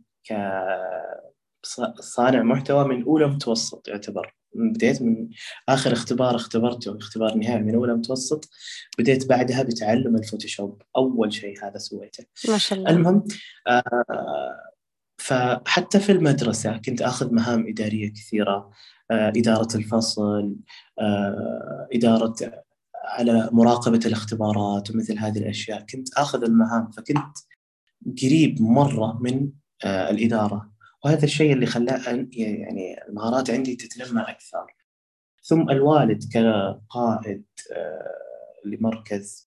كصانع 1.98 2.42
محتوى 2.42 2.84
من 2.84 3.02
أولى 3.02 3.26
متوسط 3.26 3.88
يعتبر. 3.88 4.34
بديت 4.54 5.02
من 5.02 5.28
آخر 5.68 5.92
اختبار 5.92 6.36
اختبرته 6.36 6.96
اختبار 6.96 7.34
نهائي 7.34 7.62
من 7.62 7.74
أولى 7.74 7.94
متوسط. 7.94 8.48
بديت 8.98 9.28
بعدها 9.28 9.62
بتعلم 9.62 10.16
الفوتوشوب. 10.16 10.82
أول 10.96 11.32
شيء 11.32 11.64
هذا 11.64 11.78
سويته. 11.78 12.24
ما 12.48 12.58
شاء 12.58 12.78
الله. 12.78 12.90
المهم 12.90 13.24
آه، 13.66 13.82
فحتى 15.18 16.00
في 16.00 16.12
المدرسة 16.12 16.76
كنت 16.76 17.02
آخذ 17.02 17.34
مهام 17.34 17.68
إدارية 17.68 18.12
كثيرة. 18.12 18.70
آه، 19.10 19.28
إدارة 19.36 19.76
الفصل 19.76 20.56
آه، 21.00 21.88
إدارة 21.92 22.34
على 23.10 23.48
مراقبة 23.52 24.00
الاختبارات 24.06 24.90
ومثل 24.90 25.18
هذه 25.18 25.38
الأشياء. 25.38 25.86
كنت 25.86 26.14
آخذ 26.18 26.44
المهام 26.44 26.90
فكنت 26.90 27.36
قريب 28.22 28.62
مرة 28.62 29.18
من 29.22 29.50
آه، 29.84 30.10
الإدارة. 30.10 30.72
وهذا 31.04 31.24
الشيء 31.24 31.52
اللي 31.52 31.66
خلاه 31.66 32.26
يعني 32.32 33.06
المهارات 33.08 33.50
عندي 33.50 33.76
تتنمى 33.76 34.22
أكثر. 34.22 34.66
ثم 35.42 35.70
الوالد 35.70 36.24
كقائد 36.32 37.44
آه، 37.72 38.14
لمركز 38.64 39.50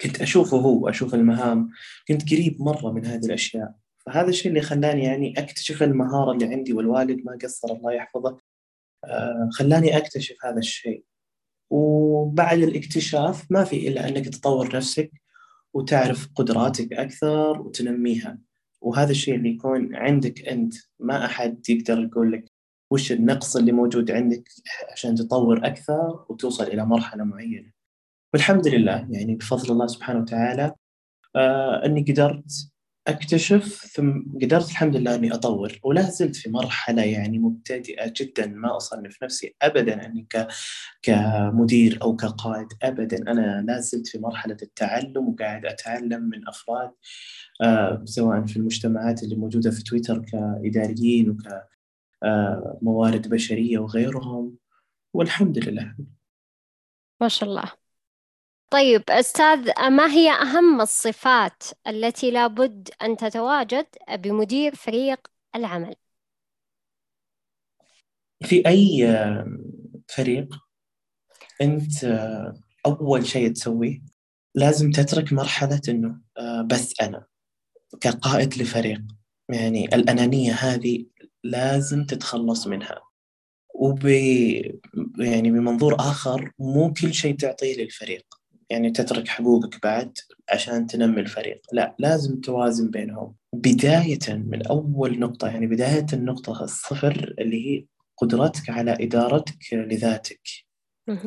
كنت 0.00 0.22
أشوفه 0.22 0.56
هو 0.56 0.88
أشوف 0.88 1.14
المهام. 1.14 1.70
كنت 2.08 2.32
قريب 2.32 2.62
مرة 2.62 2.92
من 2.92 3.06
هذه 3.06 3.24
الأشياء. 3.24 3.74
فهذا 4.06 4.28
الشيء 4.28 4.48
اللي 4.48 4.60
خلاني 4.62 5.04
يعني 5.04 5.34
أكتشف 5.38 5.82
المهارة 5.82 6.32
اللي 6.32 6.46
عندي 6.46 6.72
والوالد 6.72 7.24
ما 7.24 7.38
قصر 7.42 7.72
الله 7.72 7.92
يحفظه. 7.92 8.40
آه، 9.04 9.48
خلاني 9.52 9.96
أكتشف 9.96 10.36
هذا 10.44 10.58
الشيء. 10.58 11.04
وبعد 11.70 12.58
الاكتشاف 12.58 13.46
ما 13.50 13.64
في 13.64 13.88
إلا 13.88 14.08
أنك 14.08 14.28
تطور 14.28 14.76
نفسك 14.76 15.10
وتعرف 15.74 16.28
قدراتك 16.34 16.92
أكثر 16.92 17.60
وتنميها. 17.60 18.38
وهذا 18.80 19.10
الشيء 19.10 19.34
اللي 19.34 19.50
يكون 19.50 19.96
عندك 19.96 20.48
أنت 20.48 20.74
ما 21.00 21.24
أحد 21.24 21.70
يقدر 21.70 22.02
يقول 22.02 22.32
لك 22.32 22.44
وش 22.90 23.12
النقص 23.12 23.56
اللي 23.56 23.72
موجود 23.72 24.10
عندك 24.10 24.48
عشان 24.92 25.14
تطور 25.14 25.66
أكثر 25.66 26.26
وتوصل 26.28 26.64
إلى 26.64 26.86
مرحلة 26.86 27.24
معينة. 27.24 27.70
والحمد 28.34 28.68
لله 28.68 29.08
يعني 29.10 29.34
بفضل 29.34 29.72
الله 29.72 29.86
سبحانه 29.86 30.20
وتعالى 30.20 30.74
آه 31.36 31.84
أني 31.86 32.04
قدرت 32.08 32.69
أكتشف 33.10 33.86
ثم 33.92 34.22
قدرت 34.42 34.70
الحمد 34.70 34.96
لله 34.96 35.14
أني 35.14 35.34
أطور 35.34 35.78
ولا 35.84 36.02
زلت 36.02 36.36
في 36.36 36.50
مرحلة 36.50 37.02
يعني 37.02 37.38
مبتدئة 37.38 38.12
جدا 38.16 38.46
ما 38.46 38.76
أصنف 38.76 39.22
نفسي 39.22 39.54
أبدا 39.62 40.06
أني 40.06 40.26
ك... 40.30 40.46
كمدير 41.02 41.98
أو 42.02 42.16
كقائد 42.16 42.68
أبدا. 42.82 43.32
أنا 43.32 43.64
لا 43.66 43.80
زلت 43.80 44.06
في 44.06 44.18
مرحلة 44.18 44.56
التعلم 44.62 45.28
وقاعد 45.28 45.66
أتعلم 45.66 46.22
من 46.22 46.48
أفراد 46.48 46.90
آه 47.62 48.02
سواء 48.04 48.46
في 48.46 48.56
المجتمعات 48.56 49.22
اللي 49.22 49.36
موجودة 49.36 49.70
في 49.70 49.82
تويتر 49.82 50.18
كإداريين 50.18 51.30
وكموارد 52.22 53.26
آه 53.26 53.30
بشرية 53.30 53.78
وغيرهم. 53.78 54.56
والحمد 55.14 55.68
لله. 55.68 55.94
ما 57.20 57.28
شاء 57.28 57.48
الله. 57.48 57.72
طيب 58.70 59.02
أستاذ 59.10 59.88
ما 59.90 60.12
هي 60.12 60.30
أهم 60.30 60.80
الصفات 60.80 61.62
التي 61.86 62.30
لابد 62.30 62.88
أن 63.02 63.16
تتواجد 63.16 63.86
بمدير 64.10 64.74
فريق 64.74 65.18
العمل؟ 65.56 65.94
في 68.42 68.66
أي 68.66 69.06
فريق 70.08 70.54
أنت 71.62 72.04
أول 72.86 73.26
شيء 73.26 73.52
تسويه 73.52 74.02
لازم 74.54 74.90
تترك 74.90 75.32
مرحلة 75.32 75.80
إنه 75.88 76.20
بس 76.66 76.94
أنا 77.00 77.26
كقائد 78.00 78.58
لفريق. 78.58 79.00
يعني 79.48 79.84
الأنانية 79.84 80.52
هذه 80.52 81.06
لازم 81.44 82.04
تتخلص 82.04 82.66
منها. 82.66 83.00
وب 83.74 84.04
يعني 85.18 85.50
بمنظور 85.50 85.94
آخر 85.94 86.52
مو 86.58 86.92
كل 86.92 87.14
شيء 87.14 87.36
تعطيه 87.36 87.76
للفريق. 87.76 88.39
يعني 88.70 88.90
تترك 88.90 89.28
حقوقك 89.28 89.82
بعد 89.82 90.18
عشان 90.50 90.86
تنمي 90.86 91.20
الفريق. 91.20 91.60
لا 91.72 91.94
لازم 91.98 92.40
توازن 92.40 92.90
بينهم. 92.90 93.34
بداية 93.52 94.18
من 94.28 94.66
أول 94.66 95.18
نقطة 95.18 95.48
يعني 95.48 95.66
بداية 95.66 96.06
النقطة 96.12 96.64
الصفر 96.64 97.34
اللي 97.38 97.66
هي 97.66 97.84
قدرتك 98.16 98.70
على 98.70 98.96
إدارتك 99.00 99.58
لذاتك. 99.72 100.40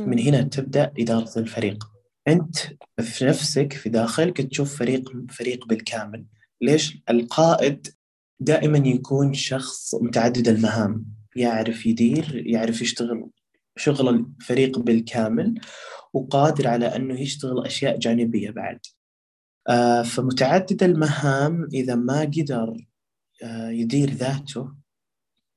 من 0.07 0.19
هنا 0.19 0.41
تبدأ 0.41 0.91
إدارة 1.00 1.39
الفريق. 1.39 1.83
أنت 2.27 2.55
في 3.01 3.25
نفسك 3.25 3.73
في 3.73 3.89
داخلك 3.89 4.41
تشوف 4.41 4.79
فريق 4.79 5.12
فريق 5.29 5.67
بالكامل. 5.67 6.25
ليش؟ 6.62 7.03
القائد 7.09 7.88
دائما 8.39 8.77
يكون 8.77 9.33
شخص 9.33 9.95
متعدد 9.95 10.47
المهام. 10.47 11.05
يعرف 11.35 11.85
يدير 11.85 12.43
يعرف 12.45 12.81
يشتغل 12.81 13.29
شغل 13.77 14.09
الفريق 14.09 14.79
بالكامل. 14.79 15.59
وقادر 16.13 16.67
على 16.67 16.96
أنه 16.96 17.19
يشتغل 17.21 17.65
أشياء 17.65 17.97
جانبية 17.97 18.52
بعد. 18.52 18.80
آه 19.69 20.02
فمتعدد 20.02 20.84
المهام 20.84 21.67
إذا 21.73 21.95
ما 21.95 22.21
قدر 22.21 22.88
آه 23.43 23.69
يدير 23.69 24.10
ذاته 24.10 24.73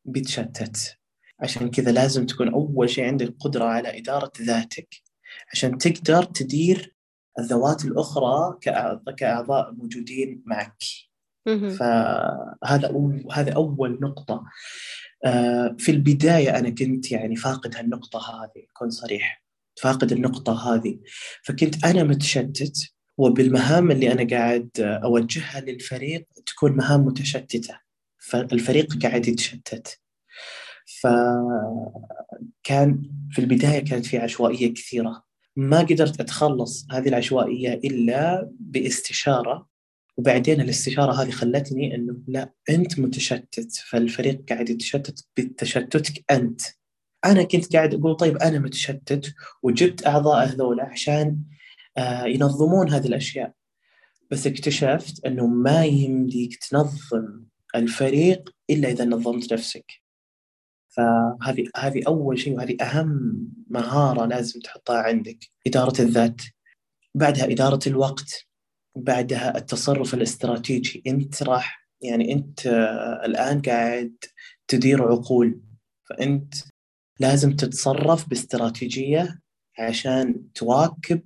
بيتشتت. 0.05 0.99
عشان 1.40 1.71
كذا 1.71 1.92
لازم 1.92 2.27
تكون 2.27 2.49
أول 2.49 2.90
شيء 2.90 3.05
عندك 3.05 3.35
قدرة 3.40 3.64
على 3.64 3.99
إدارة 3.99 4.33
ذاتك 4.42 4.88
عشان 5.53 5.79
تقدر 5.79 6.23
تدير 6.25 6.97
الذوات 7.38 7.85
الأخرى 7.85 8.59
كأعضاء 9.16 9.73
موجودين 9.73 10.42
معك. 10.47 10.83
فهذا 11.79 12.95
هذا 13.33 13.53
أول 13.53 13.99
نقطة. 14.03 14.45
آه، 15.25 15.77
في 15.79 15.90
البداية 15.92 16.59
أنا 16.59 16.71
كنت 16.71 17.12
يعني 17.12 17.37
فاقد 17.37 17.77
هالنقطة 17.77 18.19
هذه 18.19 18.66
أكون 18.71 18.90
صريح. 18.90 19.46
فاقد 19.77 20.12
النقطة 20.12 20.75
هذه. 20.75 20.99
فكنت 21.43 21.85
أنا 21.85 22.03
متشتت 22.03 22.93
وبالمهام 23.19 23.91
اللي 23.91 24.12
أنا 24.12 24.37
قاعد 24.37 24.71
أوجهها 24.81 25.61
للفريق 25.61 26.27
تكون 26.47 26.73
مهام 26.73 27.01
متشتتة. 27.01 27.79
فالفريق 28.19 29.03
قاعد 29.03 29.29
يتشتت. 29.29 30.01
فكان 32.62 33.03
في 33.31 33.39
البداية 33.39 33.85
كانت 33.85 34.07
في 34.07 34.19
عشوائية 34.19 34.75
كثيرة. 34.75 35.25
ما 35.57 35.81
قدرت 35.81 36.21
أتخلص 36.21 36.87
هذه 36.91 37.09
العشوائية 37.09 37.75
إلا 37.75 38.51
باستشارة. 38.61 39.69
وبعدين 40.17 40.61
الاستشارة 40.61 41.23
هذه 41.23 41.31
خلتني 41.31 41.95
أنه 41.95 42.17
لا 42.29 42.53
أنت 42.71 42.99
متشتت. 42.99 43.77
فالفريق 43.89 44.45
قاعد 44.49 44.71
يتشتت 44.71 45.27
بتشتتك 45.37 46.25
أنت. 46.31 46.61
أنا 47.27 47.43
كنت 47.43 47.77
قاعد 47.77 47.95
أقول 47.95 48.17
طيب 48.17 48.37
أنا 48.37 48.59
متشتت 48.59 49.35
وجبت 49.62 50.07
أعضاء 50.07 50.47
هذول 50.47 50.81
عشان 50.81 51.39
آه، 51.99 52.25
ينظمون 52.25 52.91
هذه 52.91 53.07
الأشياء. 53.07 53.53
بس 54.31 54.47
اكتشفت 54.47 55.25
أنه 55.27 55.47
ما 55.47 55.85
يمديك 55.85 56.57
تنظم 56.57 57.45
الفريق 57.75 58.51
إلا 58.71 58.89
إذا 58.89 59.05
نظمت 59.05 59.53
نفسك. 59.53 59.93
فهذه 60.89 61.65
هذه 61.77 62.03
أول 62.07 62.39
شيء 62.39 62.57
وهذه 62.57 62.77
أهم 62.81 63.39
مهارة 63.71 64.27
لازم 64.27 64.61
تحطها 64.61 64.99
عندك. 64.99 65.39
إدارة 65.67 66.03
الذات 66.03 66.41
بعدها 67.15 67.45
إدارة 67.45 67.81
الوقت 67.87 68.47
بعدها 68.97 69.59
التصرف 69.59 70.15
الاستراتيجي. 70.15 71.03
أنت 71.07 71.43
راح 71.43 71.89
يعني 72.03 72.33
أنت 72.33 72.67
آه، 72.67 73.23
الآن 73.27 73.62
قاعد 73.62 74.15
تدير 74.69 75.03
عقول. 75.03 75.61
فأنت 76.09 76.55
لازم 77.20 77.57
تتصرف 77.57 78.29
باستراتيجية 78.29 79.40
عشان 79.79 80.52
تواكب 80.55 81.22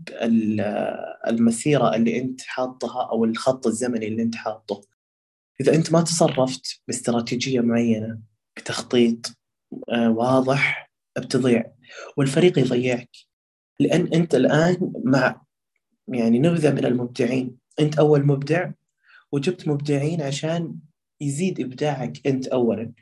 المسيرة 1.28 1.94
اللي 1.96 2.20
أنت 2.20 2.40
حاطها 2.40 3.08
أو 3.10 3.24
الخط 3.24 3.66
الزمني 3.66 4.08
اللي 4.08 4.22
أنت 4.22 4.34
حاطه. 4.34 4.80
إذا 5.60 5.74
أنت 5.74 5.92
ما 5.92 6.00
تصرفت 6.02 6.80
باستراتيجية 6.86 7.60
معينة 7.60 8.18
بتخطيط 8.56 9.36
آه، 9.92 10.10
واضح 10.10 10.90
بتضيع 11.18 11.72
والفريق 12.16 12.58
يضيعك. 12.58 13.10
لأن 13.80 14.06
أنت 14.14 14.34
الآن 14.34 14.92
مع 15.04 15.42
يعني 16.08 16.38
نبذة 16.38 16.72
من 16.72 16.84
المبدعين. 16.84 17.56
أنت 17.80 17.98
أول 17.98 18.26
مبدع 18.26 18.70
وجبت 19.32 19.68
مبدعين 19.68 20.22
عشان 20.22 20.76
يزيد 21.20 21.60
إبداعك 21.60 22.26
أنت 22.26 22.46
أولا. 22.46 22.92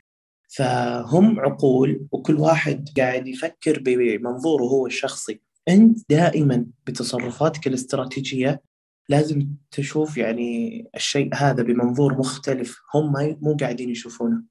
فهم 0.49 1.39
عقول 1.39 2.07
وكل 2.11 2.35
واحد 2.35 2.89
قاعد 2.97 3.27
يفكر 3.27 3.79
بمنظوره 3.79 4.63
هو 4.63 4.87
الشخصي. 4.87 5.41
أنت 5.67 5.99
دائما 6.09 6.65
بتصرفاتك 6.87 7.67
الاستراتيجية 7.67 8.61
لازم 9.09 9.47
تشوف 9.71 10.17
يعني 10.17 10.85
الشيء 10.95 11.35
هذا 11.35 11.63
بمنظور 11.63 12.17
مختلف. 12.17 12.77
هم 12.95 13.13
مو 13.41 13.57
قاعدين 13.59 13.89
يشوفونه. 13.89 14.43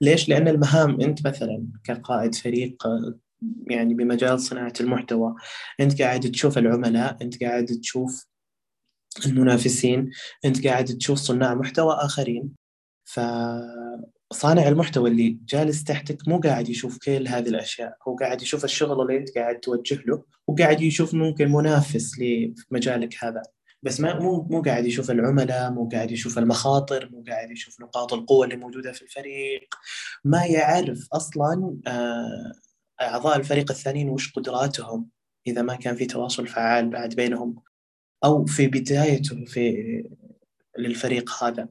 ليش؟ 0.00 0.28
لأن 0.28 0.48
المهام 0.48 1.00
أنت 1.00 1.26
مثلا 1.26 1.66
كقائد 1.84 2.34
فريق 2.34 2.82
يعني 3.70 3.94
بمجال 3.94 4.40
صناعة 4.40 4.72
المحتوى 4.80 5.34
أنت 5.80 6.02
قاعد 6.02 6.20
تشوف 6.20 6.58
العملاء 6.58 7.16
أنت 7.22 7.44
قاعد 7.44 7.64
تشوف 7.64 8.26
المنافسين 9.26 10.10
أنت 10.44 10.66
قاعد 10.66 10.84
تشوف 10.84 11.18
صناع 11.18 11.54
محتوى 11.54 11.94
آخرين. 11.94 12.50
ف 13.04 13.20
صانع 14.32 14.68
المحتوى 14.68 15.10
اللي 15.10 15.38
جالس 15.48 15.84
تحتك 15.84 16.28
مو 16.28 16.40
قاعد 16.40 16.68
يشوف 16.68 16.98
كل 16.98 17.28
هذه 17.28 17.48
الأشياء. 17.48 17.96
هو 18.08 18.16
قاعد 18.16 18.42
يشوف 18.42 18.64
الشغل 18.64 19.02
اللي 19.02 19.16
أنت 19.16 19.38
قاعد 19.38 19.60
توجه 19.60 20.02
له 20.06 20.22
وقاعد 20.46 20.80
يشوف 20.80 21.14
ممكن 21.14 21.52
منافس 21.52 22.18
لمجالك 22.18 23.24
هذا. 23.24 23.42
بس 23.82 24.00
ما 24.00 24.18
مو 24.20 24.42
مو 24.50 24.62
قاعد 24.62 24.86
يشوف 24.86 25.10
العملاء 25.10 25.72
مو 25.72 25.88
قاعد 25.88 26.10
يشوف 26.10 26.38
المخاطر 26.38 27.08
مو 27.12 27.24
قاعد 27.28 27.50
يشوف 27.50 27.80
نقاط 27.80 28.12
القوة 28.12 28.44
اللي 28.44 28.56
موجودة 28.56 28.92
في 28.92 29.02
الفريق. 29.02 29.74
ما 30.24 30.44
يعرف 30.46 31.08
أصلا 31.12 31.76
آه، 31.86 32.52
أعضاء 33.02 33.36
الفريق 33.36 33.70
الثانيين 33.70 34.08
وش 34.08 34.32
قدراتهم 34.32 35.08
إذا 35.46 35.62
ما 35.62 35.74
كان 35.76 35.96
في 35.96 36.06
تواصل 36.06 36.46
فعال 36.46 36.90
بعد 36.90 37.14
بينهم 37.14 37.56
أو 38.24 38.44
في 38.44 38.66
بدايته 38.66 39.44
في 39.44 40.04
للفريق 40.78 41.44
هذا. 41.44 41.68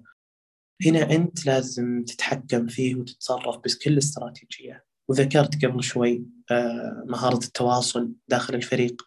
هنا 0.85 1.11
أنت 1.11 1.45
لازم 1.45 2.03
تتحكم 2.03 2.67
فيه 2.67 2.95
وتتصرف 2.95 3.57
بكل 3.57 3.97
استراتيجية. 3.97 4.85
وذكرت 5.07 5.65
قبل 5.65 5.83
شوي 5.83 6.25
آه، 6.51 7.03
مهارة 7.07 7.45
التواصل 7.45 8.13
داخل 8.27 8.55
الفريق. 8.55 9.01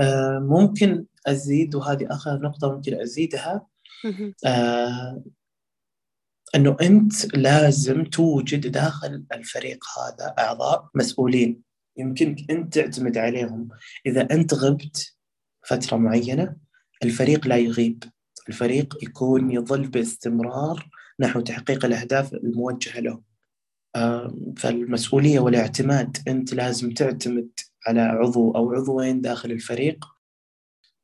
آه، 0.00 0.38
ممكن 0.38 1.04
أزيد 1.26 1.74
وهذه 1.74 2.06
آخر 2.10 2.42
نقطة 2.42 2.72
ممكن 2.72 3.00
أزيدها. 3.00 3.66
آه 4.46 5.22
إنه 6.54 6.76
أنت 6.82 7.36
لازم 7.36 8.04
توجد 8.04 8.66
داخل 8.66 9.24
الفريق 9.32 9.84
هذا 9.98 10.34
أعضاء 10.38 10.88
مسؤولين. 10.94 11.62
يمكنك 11.96 12.50
أنت 12.50 12.74
تعتمد 12.74 13.18
عليهم. 13.18 13.68
إذا 14.06 14.28
أنت 14.30 14.54
غبت 14.54 15.16
فترة 15.66 15.96
معينة 15.96 16.56
الفريق 17.04 17.46
لا 17.46 17.56
يغيب. 17.56 18.04
الفريق 18.48 18.98
يكون 19.02 19.50
يظل 19.50 19.86
باستمرار 19.86 20.88
نحو 21.20 21.40
تحقيق 21.40 21.84
الأهداف 21.84 22.34
الموجهة 22.34 23.00
له. 23.00 23.20
فالمسؤولية 24.56 25.40
والاعتماد 25.40 26.16
أنت 26.28 26.54
لازم 26.54 26.90
تعتمد 26.90 27.50
على 27.86 28.00
عضو 28.00 28.50
أو 28.50 28.72
عضوين 28.72 29.20
داخل 29.20 29.50
الفريق. 29.50 30.04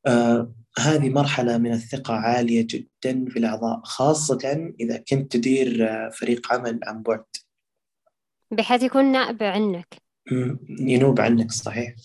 آه، 0.05 0.53
هذه 0.79 1.09
مرحلة 1.09 1.57
من 1.57 1.71
الثقة 1.71 2.13
عالية 2.13 2.67
جدا 2.69 3.25
في 3.29 3.39
الأعضاء 3.39 3.81
خاصة 3.83 4.73
إذا 4.79 4.97
كنت 4.97 5.31
تدير 5.31 5.89
آه، 5.89 6.09
فريق 6.09 6.53
عمل 6.53 6.79
عن 6.83 7.01
بعد. 7.01 7.25
بحيث 8.51 8.83
يكون 8.83 9.11
نائب 9.11 9.43
عنك. 9.43 9.95
ينوب 10.79 11.21
عنك 11.21 11.51
صحيح. 11.51 11.95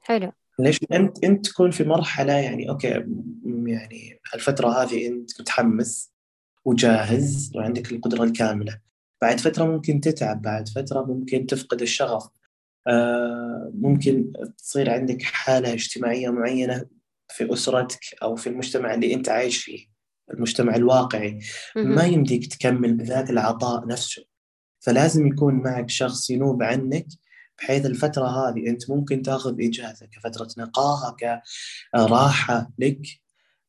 حلو. 0.00 0.32
ليش 0.62 0.80
انت 0.92 1.24
أنت 1.24 1.46
تكون 1.46 1.70
في 1.70 1.84
مرحلة 1.84 2.32
يعني 2.32 2.68
أوكي 2.68 2.88
يعني 3.66 4.20
الفترة 4.34 4.82
هذه 4.82 5.06
أنت 5.08 5.40
متحمس 5.40 6.12
وجاهز 6.64 7.52
وعندك 7.54 7.92
القدرة 7.92 8.24
الكاملة. 8.24 8.80
بعد 9.22 9.40
فترة 9.40 9.64
ممكن 9.64 10.00
تتعب 10.00 10.42
بعد 10.42 10.68
فترة 10.68 11.04
ممكن 11.04 11.46
تفقد 11.46 11.82
الشغف. 11.82 12.28
آه 12.86 13.72
ممكن 13.74 14.32
تصير 14.58 14.90
عندك 14.90 15.22
حالة 15.22 15.72
اجتماعية 15.72 16.28
معينة 16.28 16.86
في 17.28 17.52
أسرتك 17.52 18.00
أو 18.22 18.36
في 18.36 18.46
المجتمع 18.46 18.94
اللي 18.94 19.14
أنت 19.14 19.28
عايش 19.28 19.64
فيه 19.64 19.86
المجتمع 20.34 20.74
الواقعي. 20.74 21.38
ما 21.76 22.04
يمديك 22.04 22.54
تكمل 22.54 22.94
بذات 22.96 23.30
العطاء 23.30 23.86
نفسه. 23.86 24.24
فلازم 24.80 25.26
يكون 25.26 25.54
معك 25.54 25.90
شخص 25.90 26.30
ينوب 26.30 26.62
عنك 26.62 27.06
بحيث 27.60 27.86
الفترة 27.86 28.26
هذه 28.26 28.66
أنت 28.66 28.90
ممكن 28.90 29.22
تأخذ 29.22 29.56
إجازة 29.60 30.06
كفترة 30.06 30.48
نقاهة 30.58 31.16
كراحة 31.92 32.70
لك 32.78 33.02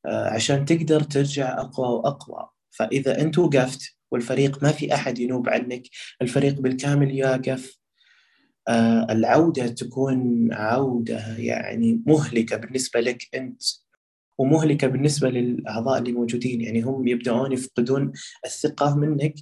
آه، 0.06 0.30
عشان 0.30 0.66
تقدر 0.66 1.04
ترجع 1.04 1.60
أقوى 1.60 1.88
وأقوى. 1.88 2.50
فإذا 2.72 3.22
أنت 3.22 3.40
وقفت 3.40 3.82
والفريق 4.12 4.64
ما 4.64 4.72
في 4.72 4.94
أحد 4.94 5.20
ينوب 5.20 5.50
عنك 5.50 5.84
الفريق 6.22 6.60
بالكامل 6.60 7.16
يقف. 7.16 7.78
آه، 8.68 9.08
العودة 9.10 9.68
تكون 9.68 10.50
عودة 10.54 11.38
يعني 11.38 12.02
مهلكة 12.06 12.58
بالنسبة 12.58 13.00
لك 13.00 13.28
أنت. 13.36 13.64
ومهلكة 14.42 14.88
بالنسبة 14.88 15.30
للأعضاء 15.30 16.00
اللي 16.00 16.12
موجودين. 16.12 16.62
يعني 16.62 16.82
هم 16.82 17.08
يبدأون 17.08 17.52
يفقدون 17.52 18.12
الثقة 18.46 18.96
منك. 18.96 19.36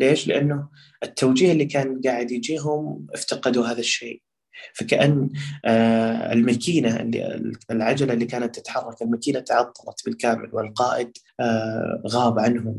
ليش؟ 0.00 0.28
لأنه 0.28 0.68
التوجيه 1.02 1.52
اللي 1.52 1.64
كان 1.64 2.00
قاعد 2.04 2.30
يجيهم 2.30 3.06
افتقدوا 3.14 3.66
هذا 3.66 3.80
الشيء. 3.80 4.22
فكأن 4.74 5.30
آه، 5.64 6.32
الماكينة 6.32 6.96
اللي 6.96 7.52
العجلة 7.70 8.12
اللي 8.12 8.24
كانت 8.24 8.58
تتحرك 8.58 9.02
الماكينة 9.02 9.40
تعطلت 9.40 10.04
بالكامل 10.04 10.50
والقائد 10.52 11.12
آه، 11.40 12.02
غاب 12.06 12.38
عنهم. 12.38 12.78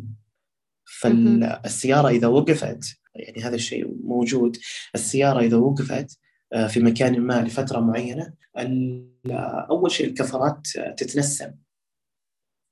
فالسيارة 0.86 2.10
إذا 2.10 2.28
وقفت 2.28 2.98
يعني 3.16 3.44
هذا 3.44 3.56
الشيء 3.56 3.88
موجود 4.04 4.58
السيارة 4.96 5.40
إذا 5.40 5.58
وقفت 5.58 6.20
آه، 6.54 6.68
في 6.68 6.80
مكان 6.80 7.20
ما 7.20 7.42
لفترة 7.42 7.80
معينة 7.80 8.34
أول 9.70 9.92
شيء 9.92 10.08
الكفرات 10.08 10.68
تتنسم. 10.98 11.52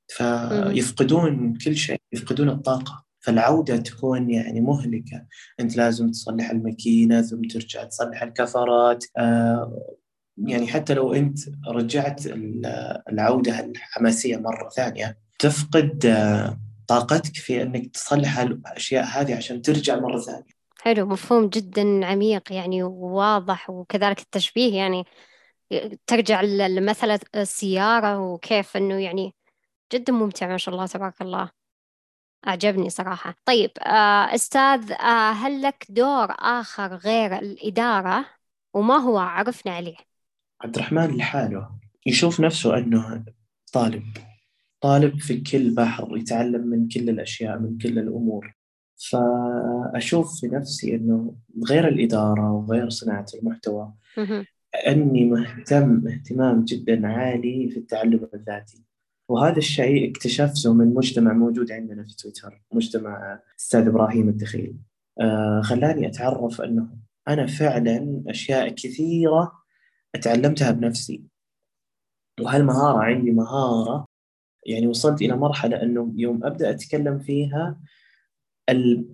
فيفقدون 0.07 1.57
كل 1.65 1.75
شيء 1.75 2.01
يفقدون 2.13 2.49
الطاقة. 2.49 3.05
فالعودة 3.19 3.77
تكون 3.77 4.29
يعني 4.29 4.61
مهلكة. 4.61 5.25
أنت 5.59 5.77
لازم 5.77 6.11
تصلح 6.11 6.49
الماكينة 6.49 7.21
ثم 7.21 7.41
ترجع 7.41 7.83
تصلح 7.83 8.23
الكفرات. 8.23 9.05
آه 9.17 9.95
يعني 10.37 10.67
حتى 10.67 10.93
لو 10.93 11.13
أنت 11.13 11.39
رجعت 11.67 12.21
العودة 13.11 13.59
الحماسية 13.59 14.37
مرة 14.37 14.69
ثانية 14.69 15.17
تفقد 15.39 16.05
آه 16.05 16.59
طاقتك 16.87 17.35
في 17.35 17.61
أنك 17.61 17.91
تصلح 17.91 18.39
الأشياء 18.39 19.05
هذه 19.05 19.35
عشان 19.35 19.61
ترجع 19.61 19.99
مرة 19.99 20.19
ثانية. 20.19 20.55
حلو 20.81 21.05
مفهوم 21.05 21.49
جدا 21.49 22.05
عميق 22.05 22.53
يعني 22.53 22.83
وواضح 22.83 23.69
وكذلك 23.69 24.19
التشبيه 24.19 24.77
يعني 24.77 25.03
ترجع 26.07 26.41
لمثل 26.41 27.19
السيارة 27.35 28.19
وكيف 28.19 28.77
أنه 28.77 28.95
يعني 28.95 29.35
جدا 29.95 30.13
ممتع 30.13 30.47
ما 30.47 30.57
شاء 30.57 30.75
الله 30.75 30.85
تبارك 30.87 31.21
الله. 31.21 31.49
أعجبني 32.47 32.89
صراحة. 32.89 33.35
طيب 33.45 33.71
آه، 33.79 34.35
أستاذ 34.35 34.91
آه، 34.91 35.31
هل 35.31 35.61
لك 35.61 35.85
دور 35.89 36.27
آخر 36.31 36.95
غير 36.95 37.37
الإدارة؟ 37.37 38.25
وما 38.73 38.95
هو 38.95 39.17
عرفنا 39.17 39.71
عليه؟ 39.71 39.95
عبد 40.61 40.75
الرحمن 40.75 41.17
لحاله 41.17 41.69
يشوف 42.05 42.39
نفسه 42.39 42.77
أنه 42.77 43.25
طالب 43.73 44.03
طالب 44.81 45.19
في 45.19 45.41
كل 45.41 45.75
بحر 45.75 46.17
يتعلم 46.17 46.67
من 46.67 46.87
كل 46.87 47.09
الأشياء 47.09 47.59
من 47.59 47.77
كل 47.77 47.99
الأمور. 47.99 48.55
فأشوف 49.11 50.39
في 50.41 50.47
نفسي 50.47 50.95
أنه 50.95 51.35
غير 51.69 51.87
الإدارة 51.87 52.51
وغير 52.51 52.89
صناعة 52.89 53.25
المحتوى 53.33 53.93
أني 54.87 55.25
مهتم 55.25 56.07
اهتمام 56.07 56.63
جدا 56.63 57.07
عالي 57.07 57.69
في 57.69 57.77
التعلم 57.77 58.29
الذاتي. 58.33 58.83
وهذا 59.29 59.57
الشيء 59.57 60.11
اكتشفته 60.11 60.73
من 60.73 60.93
مجتمع 60.93 61.33
موجود 61.33 61.71
عندنا 61.71 62.03
في 62.03 62.15
تويتر 62.15 62.63
مجتمع 62.71 63.39
أستاذ 63.59 63.87
إبراهيم 63.87 64.29
الدخيل. 64.29 64.77
آه 65.21 65.61
خلاني 65.61 66.07
أتعرف 66.07 66.61
أنه 66.61 66.97
أنا 67.27 67.45
فعلا 67.45 68.23
أشياء 68.27 68.69
كثيرة 68.69 69.51
أتعلمتها 70.15 70.71
بنفسي. 70.71 71.23
وهالمهارة 72.41 72.97
عندي 72.97 73.31
مهارة 73.31 74.05
يعني 74.65 74.87
وصلت 74.87 75.21
إلى 75.21 75.37
مرحلة 75.37 75.83
أنه 75.83 76.13
يوم 76.15 76.43
أبدأ 76.43 76.69
أتكلم 76.69 77.19
فيها 77.19 77.79
اللي 78.69 79.05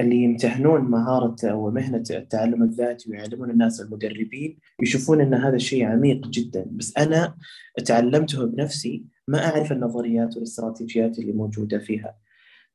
يمتهنون 0.00 0.80
مهارة 0.80 1.36
أو 1.44 1.70
مهنة 1.70 2.04
التعلم 2.10 2.62
الذاتي 2.62 3.10
ويعلمون 3.10 3.50
الناس 3.50 3.80
المدربين 3.80 4.58
يشوفون 4.82 5.20
أن 5.20 5.34
هذا 5.34 5.56
الشيء 5.56 5.84
عميق 5.84 6.26
جدا. 6.26 6.66
بس 6.70 6.96
أنا 6.98 7.36
تعلمته 7.84 8.46
بنفسي 8.46 9.04
ما 9.30 9.46
أعرف 9.46 9.72
النظريات 9.72 10.36
والاستراتيجيات 10.36 11.18
اللي 11.18 11.32
موجودة 11.32 11.78
فيها. 11.78 12.16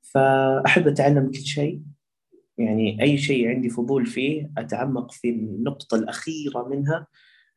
فأحب 0.02 0.88
أتعلم 0.88 1.32
كل 1.32 1.40
شيء. 1.40 1.82
يعني 2.58 3.02
أي 3.02 3.18
شيء 3.18 3.48
عندي 3.48 3.70
فضول 3.70 4.06
فيه 4.06 4.52
أتعمق 4.58 5.12
في 5.12 5.30
النقطة 5.30 5.96
الأخيرة 5.96 6.68
منها 6.68 7.08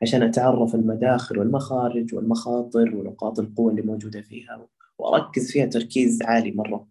عشان 0.03 0.23
أتعرف 0.23 0.75
المداخل 0.75 1.39
والمخارج 1.39 2.15
والمخاطر 2.15 2.97
ونقاط 2.97 3.39
القوة 3.39 3.71
اللي 3.71 3.83
موجودة 3.83 4.23
فيها 4.23 4.67
وأركز 4.99 5.53
فيها 5.53 5.67
تركيز 5.67 6.23
عالي 6.23 6.53
مرة. 6.53 6.87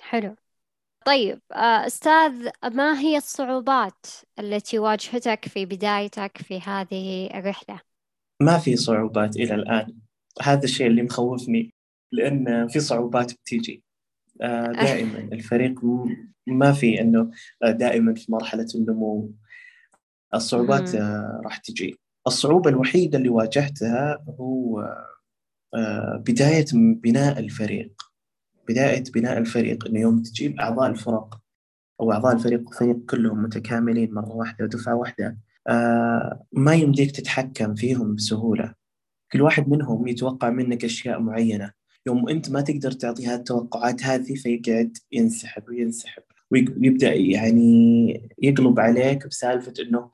حلو. 0.00 0.36
طيب 1.06 1.40
آه، 1.52 1.86
أستاذ 1.86 2.48
ما 2.64 3.00
هي 3.00 3.16
الصعوبات 3.16 4.06
التي 4.38 4.78
واجهتك 4.78 5.48
في 5.48 5.66
بدايتك 5.66 6.38
في 6.38 6.60
هذه 6.60 7.26
الرحلة؟ 7.34 7.80
ما 8.42 8.58
في 8.58 8.76
صعوبات 8.76 9.36
إلى 9.36 9.54
الآن. 9.54 10.05
هذا 10.42 10.64
الشيء 10.64 10.86
اللي 10.86 11.02
مخوفني 11.02 11.74
لأن 12.12 12.68
في 12.68 12.80
صعوبات 12.80 13.32
بتيجي. 13.32 13.82
آه، 14.42 14.72
دائما 14.72 15.18
الفريق 15.18 15.80
ما 16.46 16.72
في 16.72 17.00
أنه 17.00 17.30
آه، 17.62 17.70
دائما 17.70 18.14
في 18.14 18.32
مرحلة 18.32 18.66
النمو. 18.74 19.32
الصعوبات 20.34 20.94
راح 21.44 21.56
تجي. 21.56 21.98
الصعوبة 22.26 22.70
الوحيدة 22.70 23.18
اللي 23.18 23.28
واجهتها 23.28 24.24
هو 24.40 24.84
بداية 26.18 26.66
بناء 26.74 27.38
الفريق. 27.38 28.02
بداية 28.68 29.04
بناء 29.14 29.38
الفريق 29.38 29.86
إنه 29.86 30.00
يوم 30.00 30.22
تجيب 30.22 30.60
أعضاء 30.60 30.90
الفرق 30.90 31.40
أو 32.00 32.12
أعضاء 32.12 32.34
الفريق 32.34 32.68
الفريق 32.68 32.96
كلهم 33.10 33.42
متكاملين 33.42 34.14
مرة 34.14 34.32
واحدة 34.32 34.64
ودفعة 34.64 34.94
واحدة 34.94 35.38
آه 35.68 36.46
ما 36.52 36.74
يمديك 36.74 37.10
تتحكم 37.10 37.74
فيهم 37.74 38.14
بسهولة. 38.14 38.74
كل 39.32 39.42
واحد 39.42 39.68
منهم 39.68 40.08
يتوقع 40.08 40.50
منك 40.50 40.84
أشياء 40.84 41.20
معينة 41.20 41.72
يوم 42.06 42.28
أنت 42.28 42.50
ما 42.50 42.60
تقدر 42.60 42.92
تعطيها 42.92 43.34
التوقعات 43.34 44.02
هذه 44.02 44.34
فيقعد 44.34 44.96
ينسحب 45.12 45.68
وينسحب 45.68 46.22
ويبدأ 46.50 47.14
يعني 47.14 48.30
يقلب 48.42 48.80
عليك 48.80 49.26
بسالفة 49.26 49.72
إنه 49.80 50.10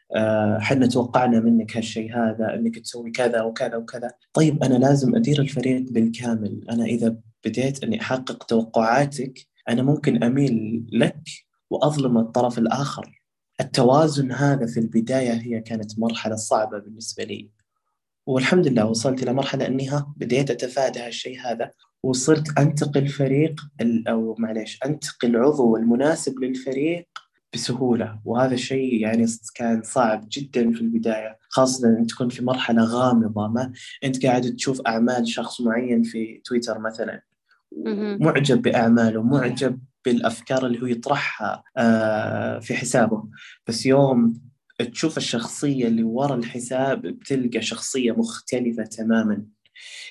إحنا 0.58 0.84
آه 0.84 0.88
توقعنا 0.88 1.40
منك 1.40 1.76
هالشيء 1.76 2.16
هذا 2.16 2.54
إنك 2.54 2.78
تسوي 2.78 3.10
كذا 3.10 3.42
وكذا 3.42 3.76
وكذا، 3.76 4.10
طيب 4.32 4.64
أنا 4.64 4.74
لازم 4.74 5.16
أدير 5.16 5.40
الفريق 5.40 5.82
بالكامل، 5.90 6.64
أنا 6.70 6.84
إذا 6.84 7.16
بديت 7.44 7.84
إني 7.84 8.00
أحقق 8.00 8.44
توقعاتك 8.44 9.38
أنا 9.68 9.82
ممكن 9.82 10.22
أميل 10.22 10.86
لك 10.92 11.22
وأظلم 11.70 12.18
الطرف 12.18 12.58
الآخر. 12.58 13.22
التوازن 13.60 14.32
هذا 14.32 14.66
في 14.66 14.80
البداية 14.80 15.32
هي 15.32 15.60
كانت 15.60 15.98
مرحلة 15.98 16.36
صعبة 16.36 16.78
بالنسبة 16.78 17.24
لي. 17.24 17.50
والحمد 18.26 18.66
لله 18.66 18.86
وصلت 18.86 19.22
إلى 19.22 19.32
مرحلة 19.32 19.66
أنها 19.66 20.14
بديت 20.16 20.50
أتفادى 20.50 21.00
هالشيء 21.00 21.40
هذا 21.40 21.70
وصرت 22.02 22.58
أنتقل 22.58 23.08
فريق 23.08 23.60
أو 24.08 24.36
معليش 24.38 24.78
أنتقل 24.86 25.36
عضو 25.36 25.76
المناسب 25.76 26.38
للفريق 26.38 27.08
بسهولة. 27.54 28.20
وهذا 28.24 28.54
الشيء 28.54 29.00
يعني 29.00 29.26
كان 29.54 29.82
صعب 29.82 30.28
جدا 30.32 30.72
في 30.72 30.80
البداية 30.80 31.38
خاصة 31.48 31.88
أن 31.88 32.06
تكون 32.06 32.28
في 32.28 32.44
مرحلة 32.44 32.84
غامضة. 32.84 33.48
ما 33.48 33.72
أنت 34.04 34.26
قاعد 34.26 34.42
تشوف 34.42 34.80
أعمال 34.86 35.28
شخص 35.28 35.60
معين 35.60 36.02
في 36.02 36.40
تويتر 36.44 36.78
مثلا 36.78 37.22
معجب 38.20 38.62
بأعماله 38.62 39.22
معجب 39.22 39.78
بالأفكار 40.04 40.66
اللي 40.66 40.82
هو 40.82 40.86
يطرحها 40.86 41.62
آه، 41.76 42.58
في 42.58 42.74
حسابه. 42.74 43.24
بس 43.66 43.86
يوم 43.86 44.51
تشوف 44.84 45.16
الشخصية 45.16 45.86
اللي 45.86 46.02
ورا 46.02 46.34
الحساب 46.34 47.02
بتلقى 47.02 47.62
شخصية 47.62 48.12
مختلفة 48.12 48.82
تماما. 48.82 49.46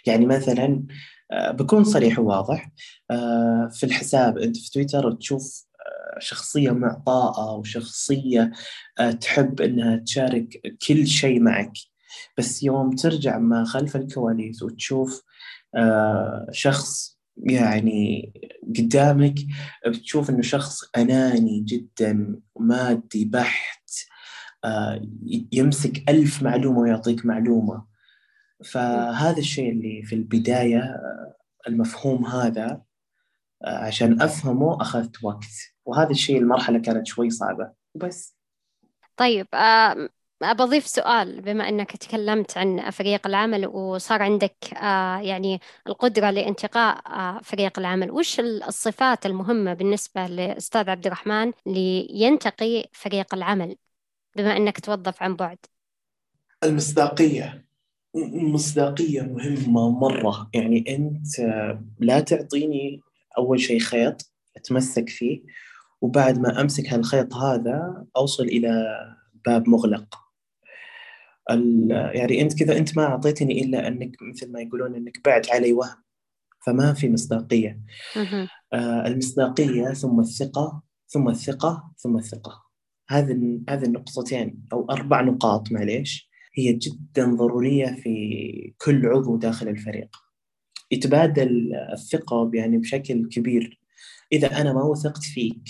يعني 0.06 0.26
مثلا 0.26 0.84
آه، 1.32 1.52
بكون 1.52 1.84
صريح 1.84 2.20
وواضح. 2.20 2.72
آه، 3.12 3.70
في 3.74 3.86
الحساب 3.86 4.38
أنت 4.38 4.58
في 4.58 4.72
تويتر 4.72 5.12
تشوف 5.12 5.66
شخصية 6.20 6.72
معطاءة 6.72 7.56
وشخصية 7.56 8.52
تحب 9.22 9.62
أنها 9.62 9.98
تشارك 9.98 10.62
كل 10.88 11.08
شيء 11.08 11.42
معك. 11.42 11.74
بس 12.38 12.64
يوم 12.64 12.96
ترجع 12.96 13.38
ما 13.38 13.66
خلف 13.66 13.96
الكواليس 13.96 14.64
وتشوف 14.64 15.24
شخص 16.52 17.20
يعني 17.38 18.34
قدامك 18.78 19.36
بتشوف 19.88 20.30
إنه 20.30 20.42
شخص 20.42 20.80
أناني 20.98 21.60
جدا 21.60 22.40
مادي 22.60 23.26
بحت 23.26 23.81
آه، 23.81 23.81
يمسك 25.52 26.10
ألف 26.10 26.43
معلومة 26.43 26.80
ويعطيك 26.80 27.26
معلومة. 27.26 27.86
فهذا 28.65 29.38
الشيء 29.38 29.71
اللي 29.71 30.04
في 30.04 30.15
البداية 30.15 30.80
آه، 30.80 31.36
المفهوم 31.67 32.26
هذا 32.26 32.82
آه، 33.63 33.78
عشان 33.78 34.21
أفهمه 34.21 34.82
أخذت 34.82 35.24
وقت. 35.24 35.45
وهذا 35.86 36.10
الشيء 36.10 36.38
المرحلة 36.38 36.80
كانت 36.80 37.08
شوي 37.08 37.30
صعبة. 37.30 37.71
وبس 37.95 38.38
طيب 39.17 39.47
بضيف 40.41 40.88
سؤال. 40.88 41.41
بما 41.41 41.69
أنك 41.69 41.97
تكلمت 41.97 42.58
عن 42.58 42.89
فريق 42.89 43.28
العمل 43.28 43.67
وصار 43.67 44.24
عندك 44.24 44.56
آه، 44.74 45.19
يعني 45.19 45.60
القدرة 45.88 46.30
لانتقاء 46.30 47.08
آه، 47.08 47.39
فريق 47.43 47.80
العمل 47.80 48.12
وش 48.12 48.39
الصفات 48.39 49.26
المهمة 49.26 49.74
بالنسبة 49.74 50.28
لأستاذ 50.28 50.89
عبد 50.89 51.06
الرحمن 51.06 51.52
لينتقي 51.65 52.89
فريق 52.93 53.36
العمل؟ 53.36 53.76
بما 54.36 54.58
أنك 54.58 54.80
توظف 54.80 55.24
عن 55.24 55.36
بعد. 55.36 55.58
المصداقية 56.63 57.65
المصداقية 58.15 59.22
مهمة 59.22 59.89
مرة. 59.89 60.50
يعني 60.54 60.96
أنت 60.96 61.39
لا 62.00 62.20
تعطيني 62.20 63.02
أول 63.38 63.60
شيء 63.60 63.80
خيط 63.80 64.32
أتمسك 64.58 65.10
فيه 65.10 65.41
وبعد 66.02 66.39
ما 66.39 66.62
أمسك 66.62 66.94
هالخيط 66.94 67.34
هذا 67.34 68.06
أوصل 68.17 68.44
إلى 68.44 68.86
باب 69.46 69.70
مغلق. 69.70 70.17
يعني 72.13 72.41
أنت 72.41 72.60
كذا 72.60 72.78
أنت 72.78 72.98
ما 72.98 73.04
أعطيتني 73.04 73.63
إلا 73.63 73.88
أنك 73.88 74.15
مثل 74.22 74.52
ما 74.52 74.62
يقولون 74.62 74.96
أنك 74.96 75.22
بعت 75.26 75.52
علي 75.52 75.74
وهم 75.74 76.04
فما 76.65 76.94
في 76.94 77.10
مصداقية. 77.10 77.80
آه 78.74 79.08
المصداقية 79.08 79.94
ثم 79.94 80.20
الثقة 80.20 80.82
ثم 81.08 81.30
الثقة 81.30 81.91
ثم 81.98 82.17
الثقة. 82.17 82.71
هذه 83.12 83.60
هذه 83.69 83.84
النقطتين 83.84 84.63
أو 84.74 84.91
أربع 84.91 85.21
نقاط 85.21 85.71
معليش 85.71 86.32
هي 86.54 86.74
جدا 86.74 87.36
ضرورية 87.36 87.88
في 87.88 88.74
كل 88.78 89.06
عضو 89.06 89.38
داخل 89.38 89.67
الفريق. 89.67 90.10
يتبادل 90.91 91.71
الثقة 91.93 92.52
يعني 92.54 92.78
بشكل 92.78 93.28
كبير. 93.30 93.80
إذا 94.32 94.62
أنا 94.62 94.74
ما 94.74 94.84
وثقت 94.84 95.24
فيك 95.24 95.63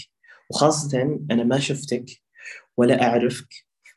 وخاصة 0.49 1.19
أنا 1.32 1.43
ما 1.43 1.60
شفتك 1.60 2.06
ولا 2.77 3.04
أعرفك 3.04 3.54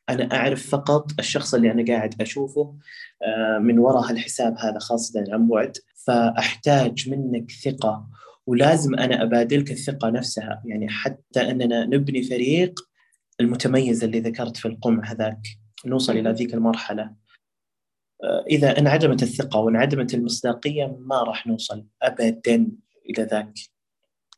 أنا 0.09 0.37
أعرف 0.37 0.71
فقط 0.71 1.11
الشخص 1.19 1.55
اللي 1.55 1.71
أنا 1.71 1.85
قاعد 1.85 2.23
أشوفه 2.23 2.77
آه، 3.23 3.59
من 3.59 3.79
وراء 3.79 4.11
الحساب 4.11 4.59
هذا 4.59 4.79
خاصة 4.79 5.25
عن 5.29 5.49
بعد. 5.49 5.73
فأحتاج 6.07 7.11
منك 7.11 7.51
ثقة 7.51 8.07
ولازم 8.47 8.95
أنا 8.95 9.23
أبادلك 9.23 9.71
الثقة 9.71 10.11
نفسها. 10.11 10.63
يعني 10.65 10.89
حتى 10.89 11.51
أننا 11.51 11.85
نبني 11.85 12.23
فريق 12.23 12.81
المتميز 13.41 14.05
اللي 14.05 14.21
ذكرت 14.21 14.57
في 14.57 14.69
القمع 14.69 15.13
هذاك 15.13 15.41
نوصل 15.87 16.13
إلى 16.13 16.31
ذيك 16.31 16.55
المرحلة. 16.55 17.15
آه، 18.25 18.45
إذا 18.51 18.79
انعدمت 18.79 19.23
الثقة 19.23 19.59
وانعدمت 19.59 20.15
المصداقية 20.15 20.97
ما 21.01 21.23
راح 21.23 21.47
نوصل 21.47 21.87
ابدا 22.03 22.67
إلى 23.11 23.23
ذاك. 23.23 23.55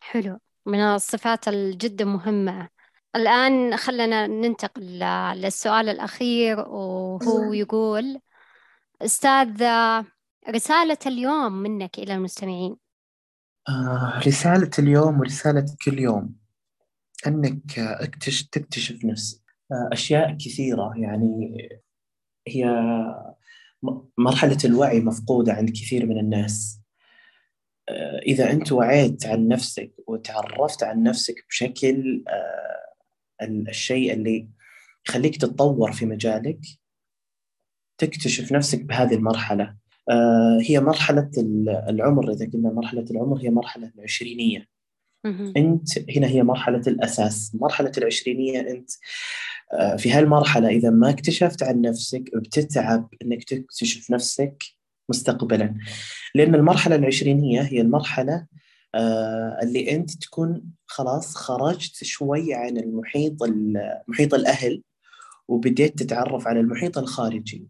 حلو. 0.01 0.39
من 0.67 0.81
الصفات 0.81 1.49
الجدا 1.49 2.05
مهمة. 2.05 2.69
الآن 3.17 3.77
خلنا 3.77 4.27
ننتقل 4.27 4.83
للسؤال 5.35 5.89
الأخير 5.89 6.61
وهو 6.61 7.53
يقول 7.53 8.21
أستاذ 9.03 9.65
رسالة 10.49 10.99
اليوم 11.07 11.53
منك 11.53 11.99
إلى 11.99 12.15
المستمعين. 12.15 12.77
آه 13.69 14.21
رسالة 14.27 14.71
اليوم 14.79 15.21
ورسالة 15.21 15.67
كل 15.85 15.99
يوم 15.99 16.35
أنك 17.27 17.79
اكتشف 17.79 18.47
تكتشف 18.47 19.05
نفسك 19.05 19.43
أشياء 19.93 20.37
كثيرة. 20.41 20.93
يعني 20.97 21.69
هي 22.49 22.67
مرحلة 24.19 24.59
الوعي 24.65 25.01
مفقودة 25.01 25.53
عند 25.53 25.71
كثير 25.71 26.07
من 26.07 26.19
الناس. 26.19 26.81
إذا 28.27 28.51
أنت 28.51 28.73
وعيت 28.73 29.27
عن 29.27 29.49
نفسك 29.49 29.93
وتعرفت 30.07 30.83
عن 30.83 31.03
نفسك 31.03 31.47
بشكل 31.49 32.25
الشيء 33.43 34.13
اللي 34.13 34.49
يخليك 35.09 35.37
تتطور 35.37 35.93
في 35.93 36.07
مجالك 36.07 36.61
تكتشف 37.99 38.53
نفسك 38.53 38.85
بهذه 38.85 39.15
المرحلة. 39.15 39.77
آه، 40.11 40.59
هي 40.63 40.81
مرحلة 40.81 41.31
العمر. 41.89 42.33
إذا 42.33 42.51
قلنا 42.53 42.73
مرحلة 42.73 43.05
العمر 43.11 43.41
هي 43.43 43.51
مرحلة 43.51 43.93
العشرينية. 43.95 44.67
أنت 45.57 45.89
هنا 46.17 46.27
هي 46.27 46.43
مرحلة 46.43 46.83
الأساس 46.87 47.51
مرحلة 47.55 47.93
العشرينية 47.99 48.61
أنت. 48.61 48.91
آه، 49.73 49.97
في 49.97 50.13
هالمرحلة 50.13 50.69
إذا 50.69 50.91
ما 50.91 51.11
اكتشفت 51.11 51.63
عن 51.63 51.81
نفسك 51.81 52.23
بتتعب 52.37 53.09
أنك 53.23 53.45
تكتشف 53.45 54.11
نفسك 54.11 54.65
مستقبلا. 55.09 55.75
لأن 56.35 56.55
المرحلة 56.55 56.97
العشرينية 56.97 57.61
هي 57.61 57.81
المرحلة 57.81 58.47
آه، 58.95 59.59
اللي 59.63 59.91
أنت 59.91 60.11
تكون 60.11 60.63
خلاص 60.87 61.35
خرجت 61.35 62.05
شوي 62.05 62.55
عن 62.55 62.77
المحيط 62.77 63.37
محيط 64.09 64.35
الأهل 64.35 64.83
وبديت 65.49 65.99
تتعرف 65.99 66.47
على 66.47 66.61
المحيط 66.61 66.99
الخارجي. 66.99 67.69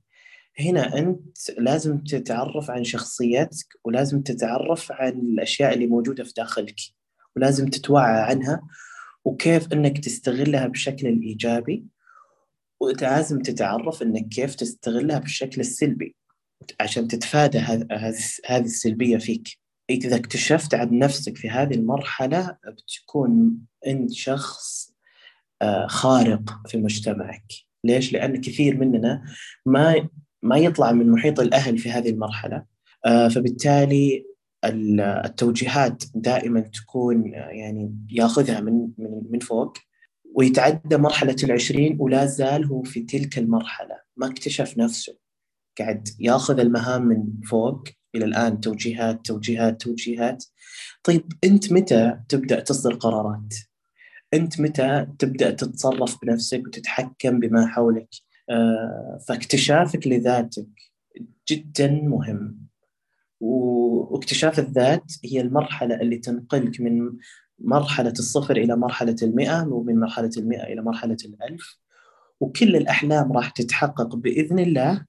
هنا 0.61 0.99
أنت 0.99 1.39
لازم 1.59 1.99
تتعرف 1.99 2.71
عن 2.71 2.85
شخصيتك 2.85 3.67
ولازم 3.85 4.23
تتعرف 4.23 4.93
عن 4.93 5.13
الأشياء 5.13 5.75
اللي 5.75 5.87
موجودة 5.87 6.25
في 6.25 6.33
داخلك. 6.37 6.81
ولازم 7.37 7.69
تتوعى 7.69 8.23
عنها 8.23 8.63
وكيف 9.25 9.73
إنك 9.73 9.99
تستغلها 9.99 10.67
بالشكل 10.67 11.07
الايجابي 11.07 11.85
ولازم 12.81 13.43
تتعرف 13.43 14.03
إنك 14.03 14.29
كيف 14.29 14.55
تستغلها 14.55 15.19
بالشكل 15.19 15.61
السلبي 15.61 16.17
عشان 16.81 17.09
تتفادى 17.09 17.59
هذه 18.47 18.65
السلبية 18.65 19.19
فيك 19.19 19.59
إذا 19.91 20.17
اكتشفت 20.17 20.75
عن 20.75 20.99
نفسك 20.99 21.37
في 21.37 21.51
هذه 21.51 21.75
المرحلة 21.75 22.57
بتكون 22.67 23.59
أنت 23.87 24.13
شخص 24.13 24.93
آه، 25.63 25.87
خارق 25.87 26.67
في 26.69 26.79
مجتمعك 26.79 27.53
ليش؟ 27.85 28.13
لأن 28.13 28.41
كثير 28.41 28.77
مننا 28.77 29.25
ما 29.67 30.09
ما 30.43 30.57
يطلع 30.57 30.93
من 30.93 31.11
محيط 31.11 31.41
الأهل 31.41 31.79
في 31.79 31.91
هذه 31.91 32.11
المرحلة 32.11 32.65
آه، 33.07 33.29
فبالتالي 33.29 34.27
التوجيهات 34.69 36.05
دائما 36.15 36.61
تكون 36.61 37.35
آه، 37.35 37.49
يعني 37.49 37.97
ياخذها 38.11 38.61
من 38.61 38.89
من 38.99 39.23
من 39.31 39.39
فوق 39.39 39.73
ويتعدى 40.35 40.97
مرحلة 40.97 41.37
العشرين 41.45 41.97
ولا 42.01 42.27
زال 42.27 42.65
هو 42.65 42.83
في 42.83 43.03
تلك 43.03 43.39
المرحلة 43.39 44.01
ما 44.17 44.27
اكتشف 44.27 44.79
نفسه 44.79 45.19
قاعد 45.79 46.09
ياخذ 46.21 46.61
المهام 46.61 47.03
من 47.03 47.25
فوق 47.45 47.85
إلى 48.15 48.25
الآن 48.25 48.61
توجيهات 48.61 49.27
توجيهات 49.27 49.81
توجيهات 49.81 50.45
طيب 51.05 51.33
أنت 51.45 51.73
متى 51.73 52.19
تبدأ 52.29 52.61
تصدر 52.61 52.95
قرارات؟ 52.95 53.55
أنت 54.35 54.61
متى 54.61 55.07
تبدأ 55.19 55.51
تتصرف 55.51 56.19
بنفسك 56.23 56.63
وتتحكم 56.67 57.41
بما 57.41 57.67
حولك؟ 57.67 58.09
آه، 58.51 59.19
فاكتشافك 59.29 60.07
لذاتك 60.07 60.69
جدا 61.49 61.91
مهم 61.91 62.66
واكتشاف 63.41 64.59
الذات 64.59 65.13
هي 65.25 65.41
المرحلة 65.41 66.01
اللي 66.01 66.19
تنقلك 66.19 66.81
من 66.81 67.13
مرحلة 67.59 68.13
الصفر 68.13 68.57
إلى 68.57 68.77
مرحلة 68.77 69.17
المئة 69.23 69.67
ومن 69.69 70.01
مرحلة 70.01 70.31
المئة 70.37 70.63
إلى 70.63 70.83
مرحلة 70.83 71.17
الألف. 71.25 71.79
وكل 72.41 72.77
الأحلام 72.77 73.33
راح 73.33 73.51
تتحقق 73.51 74.17
بإذن 74.17 74.59
الله 74.59 75.07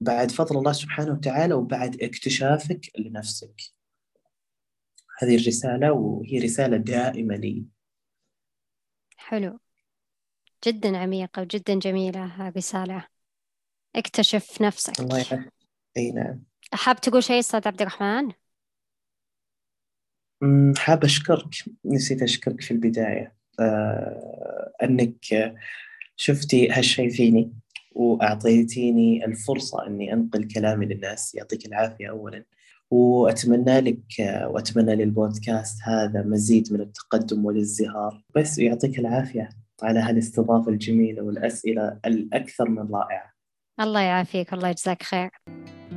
بعد 0.00 0.30
فضل 0.30 0.58
الله 0.58 0.72
سبحانه 0.72 1.12
وتعالى 1.12 1.54
وبعد 1.54 2.02
اكتشافك 2.02 2.90
لنفسك. 2.98 3.54
هذه 5.18 5.36
الرسالة 5.36 5.92
وهي 5.92 6.38
رسالة 6.38 6.76
دائمة 6.76 7.36
لي. 7.36 7.64
حلو. 9.16 9.58
جدا 10.66 10.98
عميقة 10.98 11.42
وجدا 11.42 11.78
جميلة 11.78 12.48
الرسالة 12.48 13.06
اكتشف 13.96 14.62
نفسك. 14.62 15.00
الله 15.00 15.18
يعافيك. 15.18 15.52
أي 15.96 16.12
نعم. 16.12 16.53
حاب 16.74 17.00
تقول 17.00 17.22
شيء 17.22 17.38
أستاذ 17.38 17.68
عبد 17.68 17.80
الرحمن؟ 17.80 18.32
حاب 20.76 21.04
أشكرك. 21.04 21.54
نسيت 21.84 22.22
أشكرك 22.22 22.60
في 22.60 22.70
البداية. 22.70 23.34
آه 23.60 24.72
أنك 24.82 25.54
شفتي 26.16 26.70
هالشيء 26.70 27.10
فيني 27.10 27.52
وأعطيتيني 27.92 29.24
الفرصة 29.24 29.86
أني 29.86 30.12
أنقل 30.12 30.48
كلامي 30.48 30.86
للناس. 30.86 31.34
يعطيك 31.34 31.66
العافية 31.66 32.10
أولا. 32.10 32.44
وأتمنى 32.90 33.80
لك 33.80 34.04
وأتمنى 34.20 34.96
للبودكاست 34.96 35.82
هذا 35.82 36.22
مزيد 36.22 36.72
من 36.72 36.80
التقدم 36.80 37.44
والازدهار. 37.44 38.22
بس 38.34 38.58
يعطيك 38.58 38.98
العافية 38.98 39.48
على 39.82 40.00
هالاستضافة 40.00 40.70
الجميلة 40.70 41.22
والأسئلة 41.22 42.00
الأكثر 42.06 42.68
من 42.68 42.94
رائعة. 42.94 43.32
الله 43.80 44.00
يعافيك 44.00 44.52
الله 44.52 44.68
يجزاك 44.68 45.02
خير. 45.02 45.30